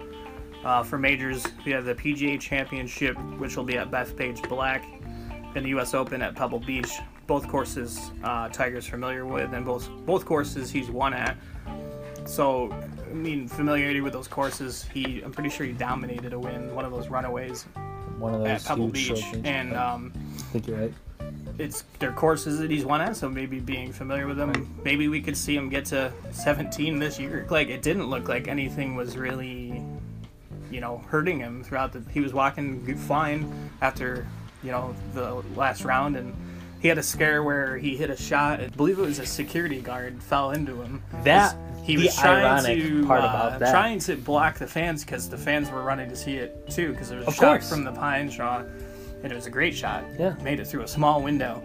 uh, 0.66 0.84
for 0.84 0.98
majors, 0.98 1.48
we 1.66 1.72
have 1.72 1.86
the 1.86 1.96
PGA 1.96 2.38
Championship, 2.38 3.18
which 3.38 3.56
will 3.56 3.64
be 3.64 3.78
at 3.78 3.90
Bethpage 3.92 4.48
Black, 4.50 4.84
and 5.56 5.64
the 5.64 5.70
U.S. 5.70 5.94
Open 5.94 6.22
at 6.22 6.36
Pebble 6.36 6.60
Beach. 6.60 7.00
Both 7.28 7.48
courses 7.48 8.12
uh, 8.24 8.50
Tiger's 8.50 8.86
familiar 8.86 9.26
with, 9.26 9.54
and 9.54 9.66
both 9.66 9.90
both 10.06 10.26
courses 10.26 10.70
he's 10.70 10.90
won 10.90 11.14
at. 11.14 11.38
So, 12.26 12.72
I 12.72 13.14
mean, 13.14 13.48
familiarity 13.48 14.02
with 14.02 14.14
those 14.14 14.28
courses, 14.28 14.86
he 14.94 15.22
I'm 15.22 15.32
pretty 15.32 15.50
sure 15.50 15.66
he 15.66 15.74
dominated 15.74 16.34
a 16.34 16.40
win, 16.40 16.74
one 16.76 16.86
of 16.86 16.92
those 16.92 17.08
runaways 17.08 17.66
one 18.18 18.34
of 18.34 18.46
at 18.46 18.64
Pebble 18.64 18.88
Beach, 18.90 19.24
and 19.44 19.76
um, 19.76 20.14
I 20.16 20.42
think 20.44 20.68
you're 20.68 20.80
right. 20.80 20.94
it's 21.58 21.84
their 22.00 22.12
courses 22.12 22.60
that 22.60 22.72
he's 22.72 22.86
won 22.86 23.02
at, 23.02 23.16
so 23.16 23.30
maybe 23.30 23.60
being 23.60 23.92
familiar 23.92 24.28
with 24.28 24.38
them, 24.38 24.76
maybe 24.84 25.08
we 25.08 25.22
could 25.22 25.38
see 25.38 25.56
him 25.56 25.70
get 25.70 25.86
to 25.86 26.12
17 26.32 27.00
this 27.00 27.20
year. 27.20 27.46
Like 27.50 27.70
it 27.70 27.82
didn't 27.82 28.10
look 28.10 28.28
like 28.28 28.48
anything 28.48 28.96
was 28.96 29.18
really, 29.18 29.84
you 30.72 30.82
know, 30.82 31.04
hurting 31.10 31.40
him 31.40 31.64
throughout 31.64 31.94
the. 31.94 32.04
He 32.12 32.20
was 32.20 32.34
walking 32.34 32.96
fine 32.98 33.70
after, 33.82 34.28
you 34.64 34.72
know, 34.72 34.96
the 35.14 35.44
last 35.56 35.84
round, 35.84 36.16
and 36.16 36.34
he 36.86 36.90
had 36.90 37.00
a 37.00 37.04
scare 37.04 37.42
where 37.42 37.78
he 37.80 37.98
hit 37.98 38.12
a 38.12 38.16
shot. 38.16 38.62
I 38.62 38.68
believe 38.68 39.00
it 39.00 39.02
was 39.02 39.18
a 39.18 39.26
security 39.26 39.82
guard 39.82 40.22
fell 40.22 40.52
into 40.52 40.80
him. 40.84 41.02
That 41.24 41.56
He 41.84 41.98
was 41.98 42.16
trying 42.16 42.64
to 42.64 43.08
part 43.08 43.24
uh, 43.24 43.28
about 43.28 43.60
that. 43.60 43.72
trying 43.72 43.98
to 44.02 44.16
block 44.16 44.60
the 44.60 44.68
fans 44.68 45.04
because 45.04 45.28
the 45.28 45.38
fans 45.38 45.72
were 45.72 45.82
running 45.82 46.10
to 46.10 46.16
see 46.16 46.36
it 46.38 46.70
too 46.70 46.92
because 46.92 47.10
there 47.10 47.18
was 47.18 47.26
a 47.26 47.30
Of 47.30 47.36
shot 47.38 47.42
course. 47.62 47.68
from 47.72 47.86
the 47.86 47.92
pine 47.92 48.30
straw, 48.30 48.60
and 49.24 49.32
it 49.32 49.34
was 49.34 49.48
a 49.48 49.50
great 49.50 49.74
shot. 49.74 50.04
Yeah. 50.20 50.36
made 50.44 50.60
it 50.60 50.68
through 50.68 50.84
a 50.84 50.88
small 50.88 51.24
window. 51.24 51.64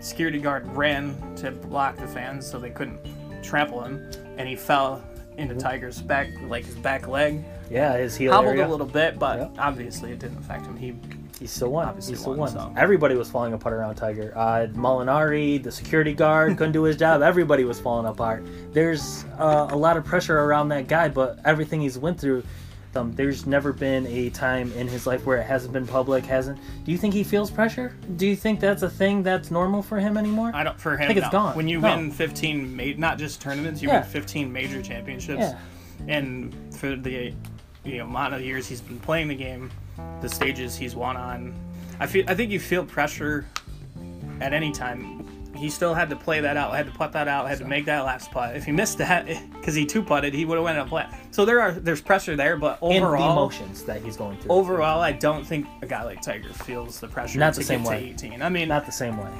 Security 0.00 0.38
guard 0.38 0.66
ran 0.74 1.34
to 1.36 1.50
block 1.50 1.98
the 1.98 2.06
fans 2.06 2.50
so 2.50 2.58
they 2.58 2.70
couldn't 2.70 2.98
trample 3.42 3.82
him, 3.84 4.10
and 4.38 4.48
he 4.48 4.56
fell 4.56 5.04
into 5.36 5.54
Tiger's 5.54 6.00
back, 6.00 6.28
like 6.48 6.64
his 6.64 6.76
back 6.76 7.08
leg, 7.08 7.44
yeah, 7.70 7.98
his 7.98 8.16
heel 8.16 8.32
hobbled 8.32 8.52
area. 8.54 8.66
a 8.66 8.70
little 8.70 8.86
bit, 8.86 9.18
but 9.18 9.38
Yep. 9.38 9.50
obviously 9.58 10.12
it 10.12 10.18
didn't 10.18 10.38
affect 10.38 10.64
him. 10.64 10.78
He 10.78 10.94
He 11.42 11.48
still 11.48 11.70
won. 11.72 11.88
Obviously 11.88 12.14
he 12.14 12.18
still 12.20 12.32
won, 12.34 12.54
won. 12.54 12.74
so. 12.74 12.74
Everybody 12.76 13.16
was 13.16 13.28
falling 13.28 13.52
apart 13.52 13.74
around 13.74 13.96
Tiger. 13.96 14.32
Uh, 14.36 14.68
Molinari, 14.74 15.60
the 15.62 15.72
security 15.72 16.14
guard, 16.14 16.56
couldn't 16.56 16.72
do 16.72 16.84
his 16.84 16.96
job. 16.96 17.20
Everybody 17.20 17.64
was 17.64 17.80
falling 17.80 18.06
apart. 18.06 18.44
There's 18.72 19.24
uh, 19.38 19.66
a 19.70 19.76
lot 19.76 19.96
of 19.96 20.04
pressure 20.04 20.38
around 20.38 20.68
that 20.68 20.86
guy, 20.86 21.08
but 21.08 21.40
everything 21.44 21.80
he's 21.80 21.98
went 21.98 22.20
through, 22.20 22.44
um, 22.94 23.12
there's 23.14 23.44
never 23.44 23.72
been 23.72 24.06
a 24.06 24.30
time 24.30 24.70
in 24.74 24.86
his 24.86 25.04
life 25.06 25.26
where 25.26 25.38
it 25.38 25.44
hasn't 25.44 25.72
been 25.72 25.86
public. 25.86 26.24
Hasn't? 26.24 26.60
Do 26.84 26.92
you 26.92 26.98
think 26.98 27.12
he 27.12 27.24
feels 27.24 27.50
pressure? 27.50 27.96
Do 28.16 28.26
you 28.26 28.36
think 28.36 28.60
that's 28.60 28.82
a 28.82 28.90
thing 28.90 29.24
that's 29.24 29.50
normal 29.50 29.82
for 29.82 29.98
him 29.98 30.16
anymore? 30.16 30.52
I 30.54 30.62
don't 30.62 30.78
for 30.80 30.94
him. 30.96 31.02
I 31.02 31.06
think 31.08 31.16
it's 31.18 31.26
no. 31.26 31.32
gone. 31.32 31.56
When 31.56 31.66
you 31.66 31.80
No. 31.80 31.96
win 31.96 32.12
15, 32.12 32.76
ma- 32.76 32.84
not 32.98 33.18
just 33.18 33.40
tournaments, 33.40 33.82
you 33.82 33.88
Yeah. 33.88 34.02
win 34.02 34.08
15 34.10 34.52
major 34.52 34.80
championships, 34.80 35.40
Yeah. 35.40 35.58
and 36.06 36.54
for 36.76 36.94
the 36.94 37.34
know 37.84 38.04
amount 38.04 38.34
of 38.34 38.42
years 38.42 38.68
he's 38.68 38.80
been 38.80 39.00
playing 39.00 39.26
the 39.28 39.34
game, 39.34 39.70
the 40.20 40.28
stages 40.28 40.76
he's 40.76 40.94
won 40.94 41.16
on, 41.16 41.54
I 42.00 42.06
feel 42.06 42.24
I 42.28 42.34
think 42.34 42.50
you 42.50 42.60
feel 42.60 42.84
pressure 42.84 43.46
at 44.40 44.52
any 44.52 44.72
time. 44.72 45.20
He 45.54 45.68
still 45.70 45.94
had 45.94 46.10
to 46.10 46.16
play 46.16 46.40
that 46.40 46.56
out, 46.56 46.74
had 46.74 46.86
to 46.86 46.92
putt 46.92 47.12
that 47.12 47.28
out, 47.28 47.46
had 47.46 47.58
to 47.58 47.64
make 47.64 47.84
that 47.84 48.04
last 48.04 48.30
putt. 48.32 48.56
If 48.56 48.64
he 48.64 48.72
missed 48.72 48.98
that, 48.98 49.26
because 49.52 49.74
he 49.74 49.84
two 49.86 50.02
putted, 50.02 50.34
he 50.34 50.44
would 50.44 50.56
have 50.56 50.64
went 50.64 50.78
and 50.78 50.88
play. 50.88 51.06
So 51.30 51.44
there 51.44 51.60
are 51.60 51.72
there's 51.72 52.00
pressure 52.00 52.34
there, 52.34 52.56
but 52.56 52.82
and 52.82 52.92
the 52.92 52.96
overall, 53.06 53.32
emotions 53.32 53.84
that 53.84 54.02
he's 54.02 54.16
going 54.16 54.38
through. 54.38 54.50
overall, 54.50 55.00
I 55.00 55.12
don't 55.12 55.46
think 55.46 55.66
a 55.82 55.86
guy 55.86 56.02
like 56.04 56.20
Tiger 56.22 56.48
feels 56.52 56.98
the 56.98 57.06
pressure 57.06 57.38
Not 57.38 57.54
to 57.54 57.60
the 57.60 57.66
same 57.66 57.82
get 57.82 57.90
way. 57.90 58.00
to 58.16 58.26
18. 58.26 58.42
I 58.42 58.48
mean, 58.48 58.68
not 58.68 58.86
the 58.86 58.92
same 58.92 59.16
way. 59.18 59.30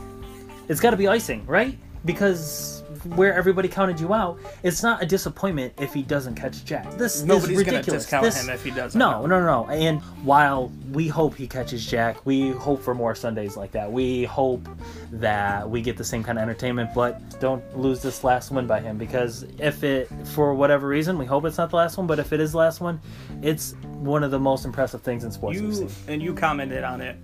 It's 0.68 0.80
got 0.80 0.90
to 0.90 0.96
be 0.96 1.08
icing, 1.08 1.44
right? 1.46 1.76
Because 2.04 2.81
where 3.04 3.34
everybody 3.34 3.68
counted 3.68 3.98
you 4.00 4.12
out, 4.14 4.38
it's 4.62 4.82
not 4.82 5.02
a 5.02 5.06
disappointment 5.06 5.72
if 5.80 5.92
he 5.94 6.02
doesn't 6.02 6.34
catch 6.34 6.64
Jack. 6.64 6.90
This 6.92 7.22
Nobody's 7.22 7.58
is 7.58 7.64
gonna 7.64 7.78
ridiculous. 7.78 8.02
discount 8.04 8.24
This- 8.24 8.42
him 8.42 8.50
if 8.54 8.64
he 8.64 8.70
doesn't. 8.70 8.98
No, 8.98 9.26
no, 9.26 9.40
no, 9.40 9.46
no. 9.64 9.70
And 9.70 10.00
while 10.24 10.70
we 10.92 11.08
hope 11.08 11.34
he 11.34 11.46
catches 11.46 11.84
Jack, 11.86 12.24
we 12.26 12.50
hope 12.50 12.82
for 12.82 12.94
more 12.94 13.14
Sundays 13.14 13.56
like 13.56 13.72
that. 13.72 13.90
We 13.90 14.24
hope 14.24 14.68
that 15.12 15.68
we 15.68 15.80
get 15.82 15.96
the 15.96 16.04
same 16.04 16.22
kind 16.22 16.38
of 16.38 16.42
entertainment, 16.42 16.90
but 16.94 17.38
don't 17.40 17.62
lose 17.78 18.00
this 18.02 18.24
last 18.24 18.50
win 18.50 18.66
by 18.66 18.80
him 18.80 18.96
because 18.98 19.44
if 19.58 19.84
it, 19.84 20.08
for 20.28 20.54
whatever 20.54 20.86
reason, 20.88 21.18
we 21.18 21.26
hope 21.26 21.44
it's 21.44 21.58
not 21.58 21.70
the 21.70 21.76
last 21.76 21.96
one, 21.98 22.06
but 22.06 22.18
if 22.18 22.32
it 22.32 22.40
is 22.40 22.52
the 22.52 22.58
last 22.58 22.80
one, 22.80 23.00
it's 23.42 23.74
one 24.00 24.22
of 24.24 24.30
the 24.30 24.38
most 24.38 24.64
impressive 24.64 25.02
things 25.02 25.24
in 25.24 25.30
sports 25.30 25.58
you 25.58 25.88
and 26.08 26.22
you 26.22 26.34
commented 26.34 26.84
on 26.84 27.00
it. 27.00 27.16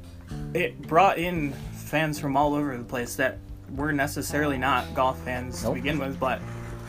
It 0.55 0.81
brought 0.87 1.19
in 1.19 1.53
fans 1.73 2.19
from 2.19 2.37
all 2.37 2.55
over 2.55 2.77
the 2.77 2.85
place 2.85 3.17
that 3.17 3.39
were 3.75 3.93
necessarily 3.93 4.59
not 4.59 4.95
golf 4.95 5.19
fans 5.25 5.63
Nope. 5.63 5.75
to 5.77 5.81
begin 5.83 5.99
with, 5.99 6.19
but 6.19 6.41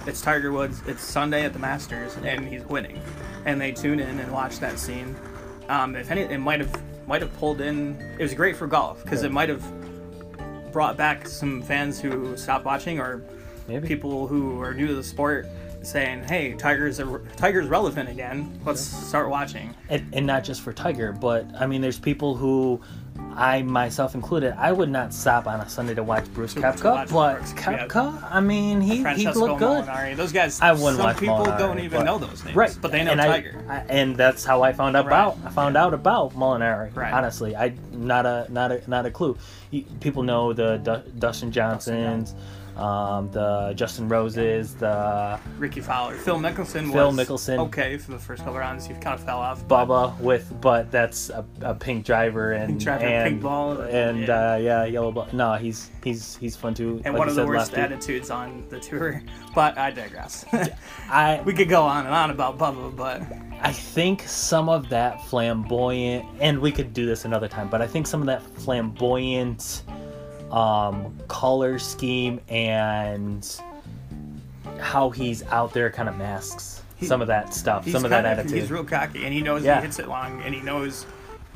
it's 0.06 0.22
Tiger 0.22 0.52
Woods. 0.52 0.82
It's 0.88 1.04
Sunday 1.04 1.44
at 1.46 1.54
the 1.54 1.60
Masters, 1.60 2.16
and 2.24 2.48
he's 2.48 2.64
winning, 2.66 3.02
and 3.46 3.60
they 3.60 3.72
tune 3.72 4.00
in 4.00 4.20
and 4.20 4.32
watch 4.32 4.60
that 4.60 4.80
scene. 4.80 5.16
Um, 5.68 5.96
if 5.96 6.10
any, 6.10 6.22
it 6.22 6.38
might 6.40 6.60
have 6.60 6.82
might 7.08 7.22
have 7.22 7.34
pulled 7.38 7.62
in. 7.62 8.00
It 8.18 8.22
was 8.24 8.34
great 8.34 8.56
for 8.56 8.68
golf 8.68 9.04
because 9.04 9.24
it 9.24 9.32
might 9.32 9.50
have 9.50 9.64
brought 10.72 10.96
back 10.98 11.28
some 11.28 11.62
fans 11.62 12.00
who 12.00 12.38
stopped 12.38 12.66
watching 12.66 13.00
or 13.00 13.24
Maybe. 13.68 13.88
people 13.88 14.28
who 14.28 14.62
are 14.62 14.74
new 14.74 14.88
to 14.88 14.96
the 14.96 15.04
sport 15.04 15.48
saying, 15.82 16.24
"Hey, 16.24 16.54
Tiger's 16.54 17.00
a, 17.00 17.20
Tiger's 17.36 17.68
relevant 17.68 18.10
again. 18.10 18.60
Let's 18.66 18.82
start 18.82 19.30
watching." 19.30 19.76
and, 19.90 20.08
and 20.14 20.26
not 20.26 20.44
just 20.44 20.62
for 20.62 20.72
Tiger, 20.74 21.12
but 21.12 21.46
I 21.60 21.66
mean, 21.68 21.82
there's 21.82 22.00
people 22.00 22.36
who, 22.36 22.82
I 23.36 23.62
myself 23.62 24.16
included, 24.16 24.54
I 24.58 24.72
would 24.74 24.90
not 24.90 25.14
stop 25.14 25.48
on 25.48 25.62
a 25.62 25.70
Sunday 25.70 25.94
to 25.96 26.04
watch 26.04 26.26
Bruce 26.34 26.54
To- 26.56 26.60
Koepka, 26.62 26.82
to 26.82 26.88
watch 26.90 27.10
but 27.10 27.36
Brooks, 27.38 27.54
yeah. 27.96 28.28
I 28.30 28.42
mean, 28.42 28.82
he 28.82 28.98
he 29.16 29.28
looked 29.32 29.60
good. 29.60 29.86
Molinari. 29.86 30.16
Those 30.18 30.34
guys. 30.34 30.60
I 30.60 30.74
wouldn't 30.74 30.98
some 30.98 31.06
watch 31.06 31.18
people 31.20 31.38
Molinari, 31.38 31.58
don't 31.58 31.80
even 31.80 32.00
but- 32.00 32.04
know 32.06 32.18
those 32.18 32.44
names, 32.44 32.56
Right, 32.58 32.78
But 32.82 32.92
they 32.92 33.04
know 33.04 33.12
and 33.12 33.22
I- 33.22 33.28
Tiger. 33.28 33.64
I, 33.70 33.78
and 33.88 34.18
that's 34.18 34.44
how 34.44 34.62
I 34.64 34.74
found 34.74 34.98
out 34.98 35.06
Right. 35.06 35.12
about. 35.12 35.38
I 35.46 35.50
found 35.52 35.78
out 35.78 35.94
about 35.94 36.36
Molinari. 36.36 36.94
Right. 36.96 37.14
Honestly, 37.14 37.56
I 37.56 37.74
not 37.94 38.26
a 38.26 38.46
not 38.50 38.72
a 38.74 38.82
not 38.90 39.06
a 39.06 39.12
clue. 39.12 39.38
You- 39.72 39.86
People 40.02 40.24
know 40.24 40.52
the 40.52 40.78
Du- 40.78 41.04
Dustin 41.18 41.52
Johnsons, 41.52 42.36
um, 42.80 43.30
the 43.32 43.74
Justin 43.76 44.08
Roses, 44.08 44.76
the 44.76 45.40
Rickie 45.58 45.82
Fowler, 45.82 46.16
Phil 46.16 46.38
Mickelson. 46.38 46.92
Phil 46.92 47.12
was 47.12 47.18
Mickelson. 47.18 47.60
Okay, 47.60 47.98
for 47.98 48.12
the 48.12 48.20
first 48.20 48.44
couple 48.44 48.58
rounds, 48.58 48.88
he 48.88 48.94
kind 48.96 49.14
of 49.20 49.24
fell 49.24 49.40
off. 49.40 49.68
Bubba 49.68 50.18
with, 50.20 50.54
but 50.62 50.92
that's 50.92 51.30
a, 51.30 51.46
a 51.62 51.76
pink 51.76 52.06
driver 52.06 52.54
and 52.54 52.70
Pink 52.70 52.82
driver, 52.82 53.06
and, 53.06 53.30
pink 53.30 53.42
ball, 53.42 53.82
and 53.82 54.22
yeah. 54.22 54.54
Uh, 54.54 54.56
yeah, 54.58 54.86
yellow 54.86 55.12
ball. 55.12 55.28
No, 55.34 55.56
he's 55.56 55.92
he's 56.04 56.38
he's 56.38 56.56
fun 56.56 56.74
too. 56.74 57.02
and 57.04 57.14
like 57.14 57.20
one 57.20 57.30
of 57.30 57.36
the 57.36 57.46
worst 57.46 57.74
lefty. 57.74 57.82
attitudes 57.82 58.30
on 58.30 58.66
the 58.70 58.80
tour. 58.80 59.22
But 59.56 59.80
I 59.80 59.90
digress. 59.90 60.46
I 61.10 61.42
we 61.44 61.54
could 61.54 61.70
go 61.70 61.82
on 61.82 62.06
and 62.06 62.14
on 62.14 62.30
about 62.30 62.60
Bubba, 62.60 62.96
but 62.96 63.24
I 63.62 63.74
think 63.74 64.22
some 64.22 64.70
of 64.70 64.90
that 64.90 65.26
flamboyant, 65.26 66.24
and 66.40 66.60
we 66.60 66.72
could 66.72 66.94
do 66.94 67.08
this 67.08 67.26
another 67.26 67.48
time, 67.48 67.68
but 67.68 67.82
I 67.82 67.88
think 67.88 68.06
some 68.06 68.22
of 68.22 68.28
that 68.28 68.44
flamboyant 68.44 69.84
um, 70.52 71.18
color 71.28 71.78
scheme 71.80 72.40
and 72.50 73.62
how 74.80 75.10
he's 75.10 75.44
out 75.44 75.74
there 75.74 75.90
kind 75.90 76.08
of 76.10 76.18
masks 76.18 76.82
He- 76.98 77.06
some 77.06 77.22
of 77.22 77.28
that 77.28 77.54
stuff, 77.54 77.88
some 77.90 78.04
of 78.04 78.10
that 78.12 78.24
kinda- 78.24 78.42
attitude. 78.42 78.60
He's 78.62 78.72
real 78.72 78.84
cocky, 78.84 79.24
and 79.26 79.34
he 79.34 79.42
knows 79.42 79.64
Yeah. 79.64 79.78
he 79.80 79.86
hits 79.86 80.00
it 80.00 80.08
long, 80.08 80.42
and 80.44 80.54
he 80.54 80.62
knows 80.62 81.06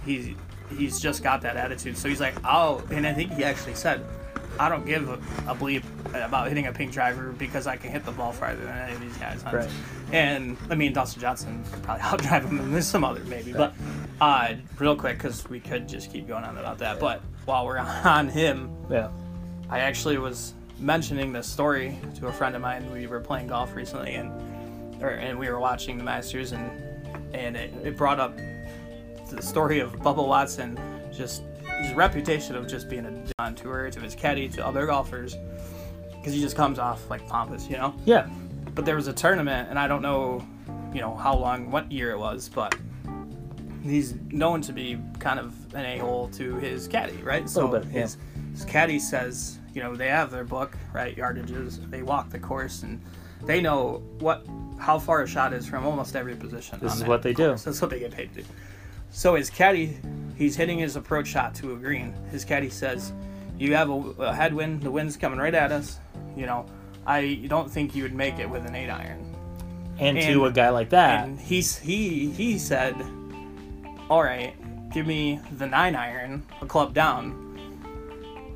he's 0.05 0.35
he's 0.77 0.99
just 0.99 1.21
got 1.21 1.41
that 1.41 1.55
attitude. 1.55 1.95
So 1.97 2.09
he's 2.09 2.19
like, 2.21 2.33
oh, 2.43 2.81
and 2.89 3.05
I 3.05 3.13
think 3.13 3.31
he 3.33 3.43
actually 3.43 3.75
said, 3.75 4.03
I 4.59 4.69
don't 4.69 4.85
give 4.87 5.07
a, 5.09 5.13
a 5.47 5.53
bleep 5.55 5.83
about 6.15 6.47
hitting 6.47 6.65
a 6.67 6.71
pink 6.71 6.91
driver 6.91 7.31
because 7.37 7.67
I 7.67 7.75
can 7.75 7.91
hit 7.91 8.05
the 8.05 8.11
ball 8.11 8.31
farther 8.31 8.63
than 8.63 8.75
any 8.77 8.93
of 8.93 9.01
these 9.01 9.17
guys. 9.17 9.43
Right. 9.51 9.69
And 10.11 10.57
I 10.71 10.75
mean, 10.75 10.93
Dustin 10.93 11.21
Johnson 11.21 11.63
could 11.71 11.83
probably 11.83 12.03
outdrive 12.27 12.45
him, 12.45 12.59
and 12.59 12.73
there's 12.73 12.87
some 12.87 13.03
other 13.03 13.19
maybe. 13.25 13.53
But 13.53 13.73
uh, 14.21 14.53
real 14.79 14.95
quick, 14.95 15.17
because 15.17 15.47
we 15.49 15.59
could 15.59 15.87
just 15.87 16.11
keep 16.11 16.27
going 16.27 16.43
on 16.43 16.57
about 16.57 16.79
that. 16.79 16.99
But 16.99 17.21
while 17.45 17.65
we're 17.65 17.77
on 18.05 18.27
him, 18.27 18.75
yeah. 18.89 19.09
I 19.69 19.79
actually 19.79 20.17
was 20.17 20.53
mentioning 20.79 21.31
this 21.33 21.47
story 21.47 21.97
to 22.15 22.27
a 22.27 22.31
friend 22.31 22.55
of 22.55 22.61
mine. 22.61 22.91
We 22.91 23.07
were 23.07 23.19
playing 23.19 23.47
golf 23.47 23.75
recently, 23.75 24.15
and 24.15 24.31
or, 25.01 25.09
and 25.09 25.37
we 25.37 25.49
were 25.49 25.59
watching 25.59 25.97
the 25.97 26.03
Masters, 26.03 26.51
and 26.51 26.69
and 27.33 27.55
it, 27.55 27.73
it 27.83 27.97
brought 27.97 28.19
up 28.19 28.37
the 29.29 29.41
story 29.41 29.79
of 29.79 29.93
Bubba 29.97 30.27
Watson. 30.27 30.79
Just 31.11 31.43
his 31.81 31.93
reputation 31.93 32.55
of 32.55 32.67
just 32.67 32.89
being 32.89 33.05
a 33.05 33.23
on 33.41 33.55
tour 33.55 33.89
to 33.89 33.99
his 33.99 34.15
caddy 34.15 34.47
to 34.49 34.65
other 34.65 34.85
golfers 34.85 35.35
because 36.15 36.33
he 36.33 36.39
just 36.39 36.55
comes 36.55 36.79
off 36.79 37.09
like 37.09 37.27
pompous, 37.27 37.67
you 37.67 37.77
know. 37.77 37.93
Yeah. 38.05 38.29
But 38.75 38.85
there 38.85 38.95
was 38.95 39.07
a 39.07 39.13
tournament, 39.13 39.69
and 39.69 39.77
I 39.77 39.87
don't 39.87 40.01
know, 40.01 40.45
you 40.93 41.01
know, 41.01 41.15
how 41.15 41.35
long, 41.35 41.69
what 41.69 41.91
year 41.91 42.11
it 42.11 42.17
was, 42.17 42.49
but 42.49 42.75
he's 43.83 44.15
known 44.29 44.61
to 44.61 44.73
be 44.73 44.97
kind 45.19 45.39
of 45.39 45.53
an 45.75 45.85
a-hole 45.85 46.29
to 46.29 46.55
his 46.55 46.87
caddy, 46.87 47.17
right? 47.23 47.49
So 47.49 47.67
bit, 47.67 47.83
yeah. 47.85 48.01
his, 48.01 48.17
his 48.53 48.65
caddy 48.65 48.99
says, 48.99 49.59
you 49.73 49.81
know, 49.81 49.95
they 49.95 50.07
have 50.07 50.31
their 50.31 50.43
book, 50.43 50.77
right, 50.93 51.15
yardages. 51.15 51.89
They 51.89 52.01
walk 52.03 52.29
the 52.29 52.39
course, 52.39 52.83
and 52.83 53.01
they 53.45 53.61
know 53.61 54.01
what 54.19 54.45
how 54.79 54.99
far 54.99 55.21
a 55.21 55.27
shot 55.27 55.53
is 55.53 55.65
from 55.67 55.85
almost 55.85 56.15
every 56.15 56.35
position. 56.35 56.79
This 56.81 56.95
is 56.95 57.03
what 57.05 57.21
they 57.21 57.33
do. 57.33 57.47
course. 57.49 57.63
That's 57.63 57.81
what 57.81 57.89
they 57.89 57.99
get 57.99 58.11
paid 58.11 58.33
to 58.33 58.41
do. 58.41 58.47
So 59.11 59.35
his 59.35 59.49
caddy, 59.49 59.97
he's 60.35 60.55
hitting 60.55 60.79
his 60.79 60.95
approach 60.95 61.27
shot 61.27 61.53
to 61.55 61.73
a 61.73 61.75
green. 61.75 62.13
His 62.31 62.43
caddy 62.45 62.69
says, 62.69 63.13
"You 63.57 63.75
have 63.75 63.89
a, 63.89 63.93
a 64.19 64.33
headwind. 64.33 64.81
The 64.81 64.91
wind's 64.91 65.17
coming 65.17 65.39
right 65.39 65.53
at 65.53 65.71
us. 65.71 65.99
You 66.35 66.45
know, 66.45 66.65
I 67.05 67.45
don't 67.47 67.69
think 67.69 67.95
you 67.95 68.03
would 68.03 68.13
make 68.15 68.39
it 68.39 68.49
with 68.49 68.65
an 68.65 68.75
eight 68.75 68.89
iron." 68.89 69.35
And, 69.99 70.17
And- 70.17 70.33
to 70.33 70.45
a 70.45 70.51
guy 70.51 70.69
like 70.69 70.89
that, 70.89 71.25
And 71.27 71.39
he's 71.39 71.77
he 71.77 72.29
he 72.31 72.57
said, 72.57 72.95
"All 74.13 74.21
right, 74.21 74.53
give 74.91 75.07
me 75.07 75.39
the 75.57 75.65
nine 75.65 75.95
iron, 75.95 76.43
a 76.61 76.67
club 76.67 76.93
down," 76.93 77.33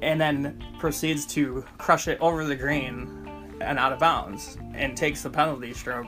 and 0.03 0.21
then 0.21 0.63
proceeds 0.77 1.25
to 1.33 1.65
crush 1.79 2.07
it 2.07 2.19
over 2.21 2.45
the 2.45 2.55
green 2.55 3.27
and 3.59 3.79
out 3.79 3.91
of 3.91 3.97
bounds, 3.97 4.59
and 4.75 4.95
takes 4.95 5.23
the 5.23 5.31
penalty 5.31 5.73
stroke 5.73 6.05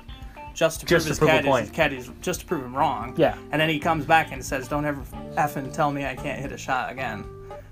just 0.53 0.81
to 0.81 0.85
Just 0.85 0.89
prove 0.89 1.01
to 1.03 1.09
his 1.09 1.17
prove 1.17 1.31
caddies, 1.31 1.49
point. 1.49 1.67
his 1.67 1.75
caddies 1.75 2.11
just 2.21 2.41
to 2.41 2.45
prove 2.45 2.63
him 2.63 2.75
wrong. 2.75 3.15
Yeah. 3.17 3.35
And 3.51 3.59
then 3.59 3.69
he 3.69 3.79
comes 3.79 4.05
back 4.05 4.31
and 4.31 4.45
says, 4.45 4.67
"Don't 4.67 4.85
ever 4.85 5.01
effing 5.35 5.73
tell 5.73 5.91
me 5.91 6.05
I 6.05 6.13
can't 6.15 6.39
hit 6.39 6.51
a 6.51 6.57
shot 6.57 6.91
again." 6.91 7.25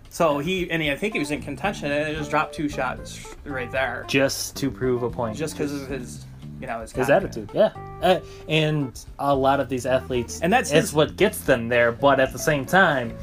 So 0.10 0.40
he 0.40 0.72
and 0.72 0.82
he, 0.82 0.90
I 0.90 0.96
think 0.96 1.14
he 1.14 1.20
was 1.20 1.30
in 1.30 1.44
contention, 1.44 1.92
and 1.92 2.10
it 2.10 2.18
just 2.18 2.32
dropped 2.32 2.56
two 2.56 2.70
shots 2.70 3.36
right 3.46 3.70
there, 3.72 4.04
just 4.08 4.56
to 4.56 4.72
prove 4.72 5.04
a 5.04 5.12
point. 5.12 5.38
just 5.38 5.54
because 5.54 5.80
of 5.80 5.88
his, 5.88 6.26
you 6.60 6.68
know, 6.68 6.82
his, 6.82 6.92
his 6.92 7.10
attitude, 7.10 7.50
yeah. 7.54 7.72
Uh, 8.02 8.20
and 8.50 9.00
a 9.20 9.36
lot 9.36 9.60
of 9.60 9.70
these 9.70 9.86
athletes, 9.86 10.40
And 10.42 10.52
that's 10.52 10.72
it's 10.72 10.88
his- 10.88 10.94
what 10.94 11.16
gets 11.18 11.40
them 11.42 11.68
there. 11.70 11.92
But 11.92 12.20
at 12.20 12.32
the 12.34 12.40
same 12.40 12.66
time, 12.66 13.16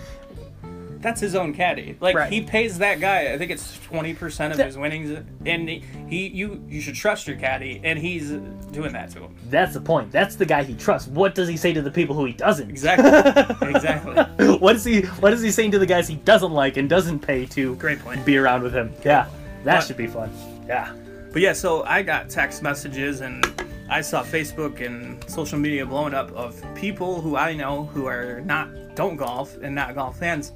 That's 1.00 1.20
his 1.20 1.34
own 1.34 1.52
caddy. 1.52 1.98
Like 2.00 2.16
Right. 2.16 2.32
he 2.32 2.40
pays 2.40 2.78
that 2.78 2.98
guy. 2.98 3.30
I 3.34 3.36
think 3.36 3.50
it's 3.50 3.78
twenty 3.84 4.14
percent 4.14 4.52
of 4.52 4.56
That- 4.56 4.64
his 4.68 4.78
winnings, 4.78 5.10
and 5.44 5.68
he, 5.68 5.84
he 6.08 6.28
you 6.28 6.64
you 6.66 6.80
should 6.80 6.94
trust 6.94 7.26
your 7.28 7.36
caddy, 7.36 7.78
and 7.84 7.98
he's 7.98 8.30
doing 8.72 8.94
that 8.94 9.10
to 9.10 9.18
him. 9.24 9.34
that's 9.50 9.74
the 9.74 9.82
point. 9.82 10.10
That's 10.10 10.34
the 10.34 10.46
guy 10.46 10.62
he 10.64 10.72
trusts. 10.74 11.06
What 11.08 11.34
does 11.34 11.46
he 11.46 11.58
say 11.58 11.74
to 11.74 11.82
the 11.82 11.90
people 11.90 12.14
who 12.16 12.24
he 12.24 12.32
doesn't? 12.32 12.70
Exactly. 12.70 13.10
exactly. 13.68 14.14
what 14.56 14.76
is 14.76 14.84
he? 14.84 15.02
What 15.20 15.34
is 15.34 15.42
he 15.42 15.50
saying 15.50 15.72
to 15.72 15.78
the 15.78 15.84
guys 15.84 16.08
he 16.08 16.14
doesn't 16.16 16.52
like 16.52 16.78
and 16.78 16.88
doesn't 16.88 17.18
pay 17.18 17.44
to 17.46 17.74
Great 17.76 17.98
point. 17.98 18.24
be 18.24 18.38
around 18.38 18.62
with 18.62 18.72
him? 18.72 18.94
Yeah, 19.04 19.26
that 19.64 19.80
But- 19.80 19.86
should 19.86 19.98
be 19.98 20.06
fun. 20.06 20.30
Yeah. 20.66 20.90
But 21.34 21.42
yeah, 21.42 21.52
so 21.52 21.82
I 21.82 22.02
got 22.02 22.30
text 22.30 22.62
messages 22.62 23.20
and 23.20 23.44
I 23.90 24.00
saw 24.02 24.22
Facebook 24.22 24.80
and 24.80 25.22
social 25.28 25.58
media 25.58 25.84
blowing 25.84 26.14
up 26.14 26.30
of 26.32 26.62
people 26.76 27.20
who 27.20 27.36
I 27.36 27.54
know 27.54 27.86
who 27.86 28.06
are 28.06 28.40
not 28.42 28.94
don't 28.94 29.16
golf 29.16 29.56
and 29.60 29.74
not 29.74 29.96
golf 29.96 30.16
fans 30.18 30.52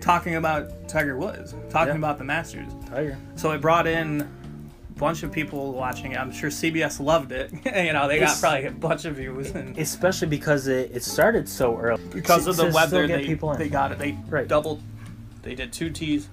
talking 0.00 0.34
about 0.34 0.88
Tiger 0.88 1.16
Woods, 1.16 1.54
talking 1.70 1.92
Yeah. 1.92 1.98
about 1.98 2.18
the 2.18 2.24
Masters. 2.24 2.72
Tiger. 2.88 3.16
So 3.36 3.52
it 3.52 3.60
brought 3.60 3.86
in 3.86 4.22
a 4.22 4.98
bunch 4.98 5.22
of 5.22 5.30
people 5.30 5.72
watching 5.74 6.10
it. 6.10 6.18
I'm 6.18 6.32
sure 6.32 6.50
CBS 6.50 6.98
loved 6.98 7.30
it. 7.30 7.52
you 7.64 7.92
know, 7.92 8.08
they 8.08 8.18
got 8.18 8.36
probably 8.40 8.64
a 8.66 8.72
bunch 8.72 9.04
of 9.04 9.14
views 9.14 9.52
and 9.52 9.78
Especially 9.78 10.26
because 10.26 10.66
it, 10.66 10.90
it 10.92 11.04
started 11.04 11.48
so 11.48 11.78
early. 11.78 12.02
because 12.12 12.48
of 12.48 12.56
the 12.56 12.66
weather 12.74 13.06
they, 13.06 13.24
people 13.24 13.52
in. 13.52 13.58
they 13.60 13.68
got 13.68 13.92
it 13.92 13.98
they 14.00 14.18
Right. 14.28 14.48
doubled 14.48 14.82
they 15.42 15.54
did 15.54 15.72
two 15.72 15.88
tees 15.90 16.28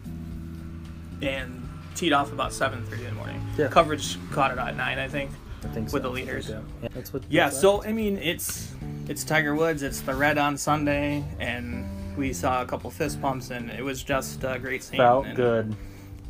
and 1.21 1.66
teed 1.97 2.13
off 2.13 2.31
about 2.31 2.51
7.30 2.51 2.99
in 2.99 3.03
the 3.05 3.11
morning 3.13 3.41
Yeah. 3.57 3.67
coverage 3.67 4.17
caught 4.31 4.51
it 4.51 4.57
at 4.57 4.77
9 4.77 4.99
i 4.99 5.07
think 5.07 5.31
I 5.63 5.67
think 5.69 5.91
with 5.91 6.03
so. 6.03 6.09
the 6.09 6.13
leaders. 6.13 6.49
Yeah, 6.49 6.59
Yeah, 6.83 6.89
that's 6.93 7.11
what. 7.11 7.23
yeah 7.29 7.45
that's 7.45 7.59
so 7.59 7.83
i 7.83 7.91
mean 7.91 8.17
it's 8.19 8.73
it's 9.07 9.23
tiger 9.23 9.55
woods 9.55 9.81
it's 9.81 10.01
the 10.01 10.13
red 10.13 10.37
on 10.37 10.55
sunday 10.57 11.23
and 11.39 11.85
we 12.15 12.31
saw 12.33 12.61
a 12.61 12.65
couple 12.65 12.89
fist 12.91 13.19
pumps 13.21 13.49
and 13.49 13.69
it 13.71 13.83
was 13.83 14.03
just 14.03 14.43
a 14.43 14.59
great 14.59 14.83
scene 14.83 14.97
felt 14.97 15.25
and, 15.25 15.35
good. 15.35 15.75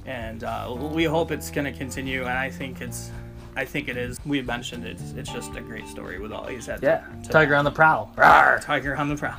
and 0.05 0.43
uh, 0.45 0.73
we 0.93 1.03
hope 1.03 1.31
it's 1.31 1.51
going 1.51 1.65
to 1.71 1.77
continue 1.77 2.21
and 2.21 2.37
i 2.37 2.49
think 2.49 2.79
it's 2.81 3.11
i 3.57 3.65
think 3.65 3.89
it 3.89 3.97
is 3.97 4.17
we 4.25 4.41
mentioned 4.41 4.85
it 4.85 4.99
it's 5.17 5.31
just 5.31 5.53
a 5.55 5.61
great 5.61 5.87
story 5.87 6.19
with 6.19 6.31
all 6.31 6.45
he's 6.47 6.65
had 6.67 6.79
to- 6.79 6.85
Yeah, 6.87 7.03
to- 7.23 7.29
Tiger 7.29 7.55
on 7.55 7.65
the 7.65 7.71
prowl. 7.71 8.11
Rawr. 8.15 8.61
tiger 8.63 8.95
on 8.95 9.09
the 9.09 9.15
prowl 9.17 9.35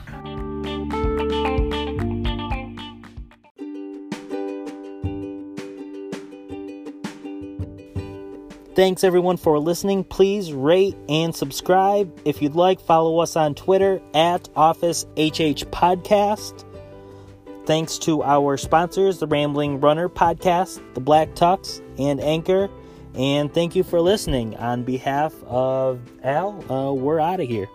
Thanks 8.79 9.03
everyone 9.03 9.39
for 9.39 9.59
listening. 9.59 10.05
Please 10.05 10.53
rate 10.53 10.97
and 11.09 11.35
subscribe. 11.35 12.17
If 12.25 12.41
you'd 12.41 12.55
like, 12.55 12.79
follow 12.79 13.19
us 13.19 13.35
on 13.35 13.57
Twitter 13.57 14.01
at 14.15 14.49
Office 14.55 15.03
HH 15.17 15.67
Podcast. 15.73 16.65
Thanks 17.67 17.99
to 17.99 18.23
our 18.23 18.57
sponsors, 18.57 19.19
the 19.19 19.27
Rambling 19.27 19.81
Runner 19.81 20.09
Podcast, 20.09 20.81
the 20.95 21.01
Black 21.01 21.31
Tux, 21.31 21.83
and 21.99 22.21
Anchor. 22.21 22.71
And 23.15 23.53
thank 23.53 23.75
you 23.75 23.83
for 23.83 24.01
listening. 24.01 24.55
On 24.59 24.85
behalf 24.85 25.35
of 25.43 25.99
Al, 26.23 26.73
uh, 26.73 26.93
we're 26.93 27.19
out 27.19 27.41
of 27.41 27.49
here. 27.49 27.67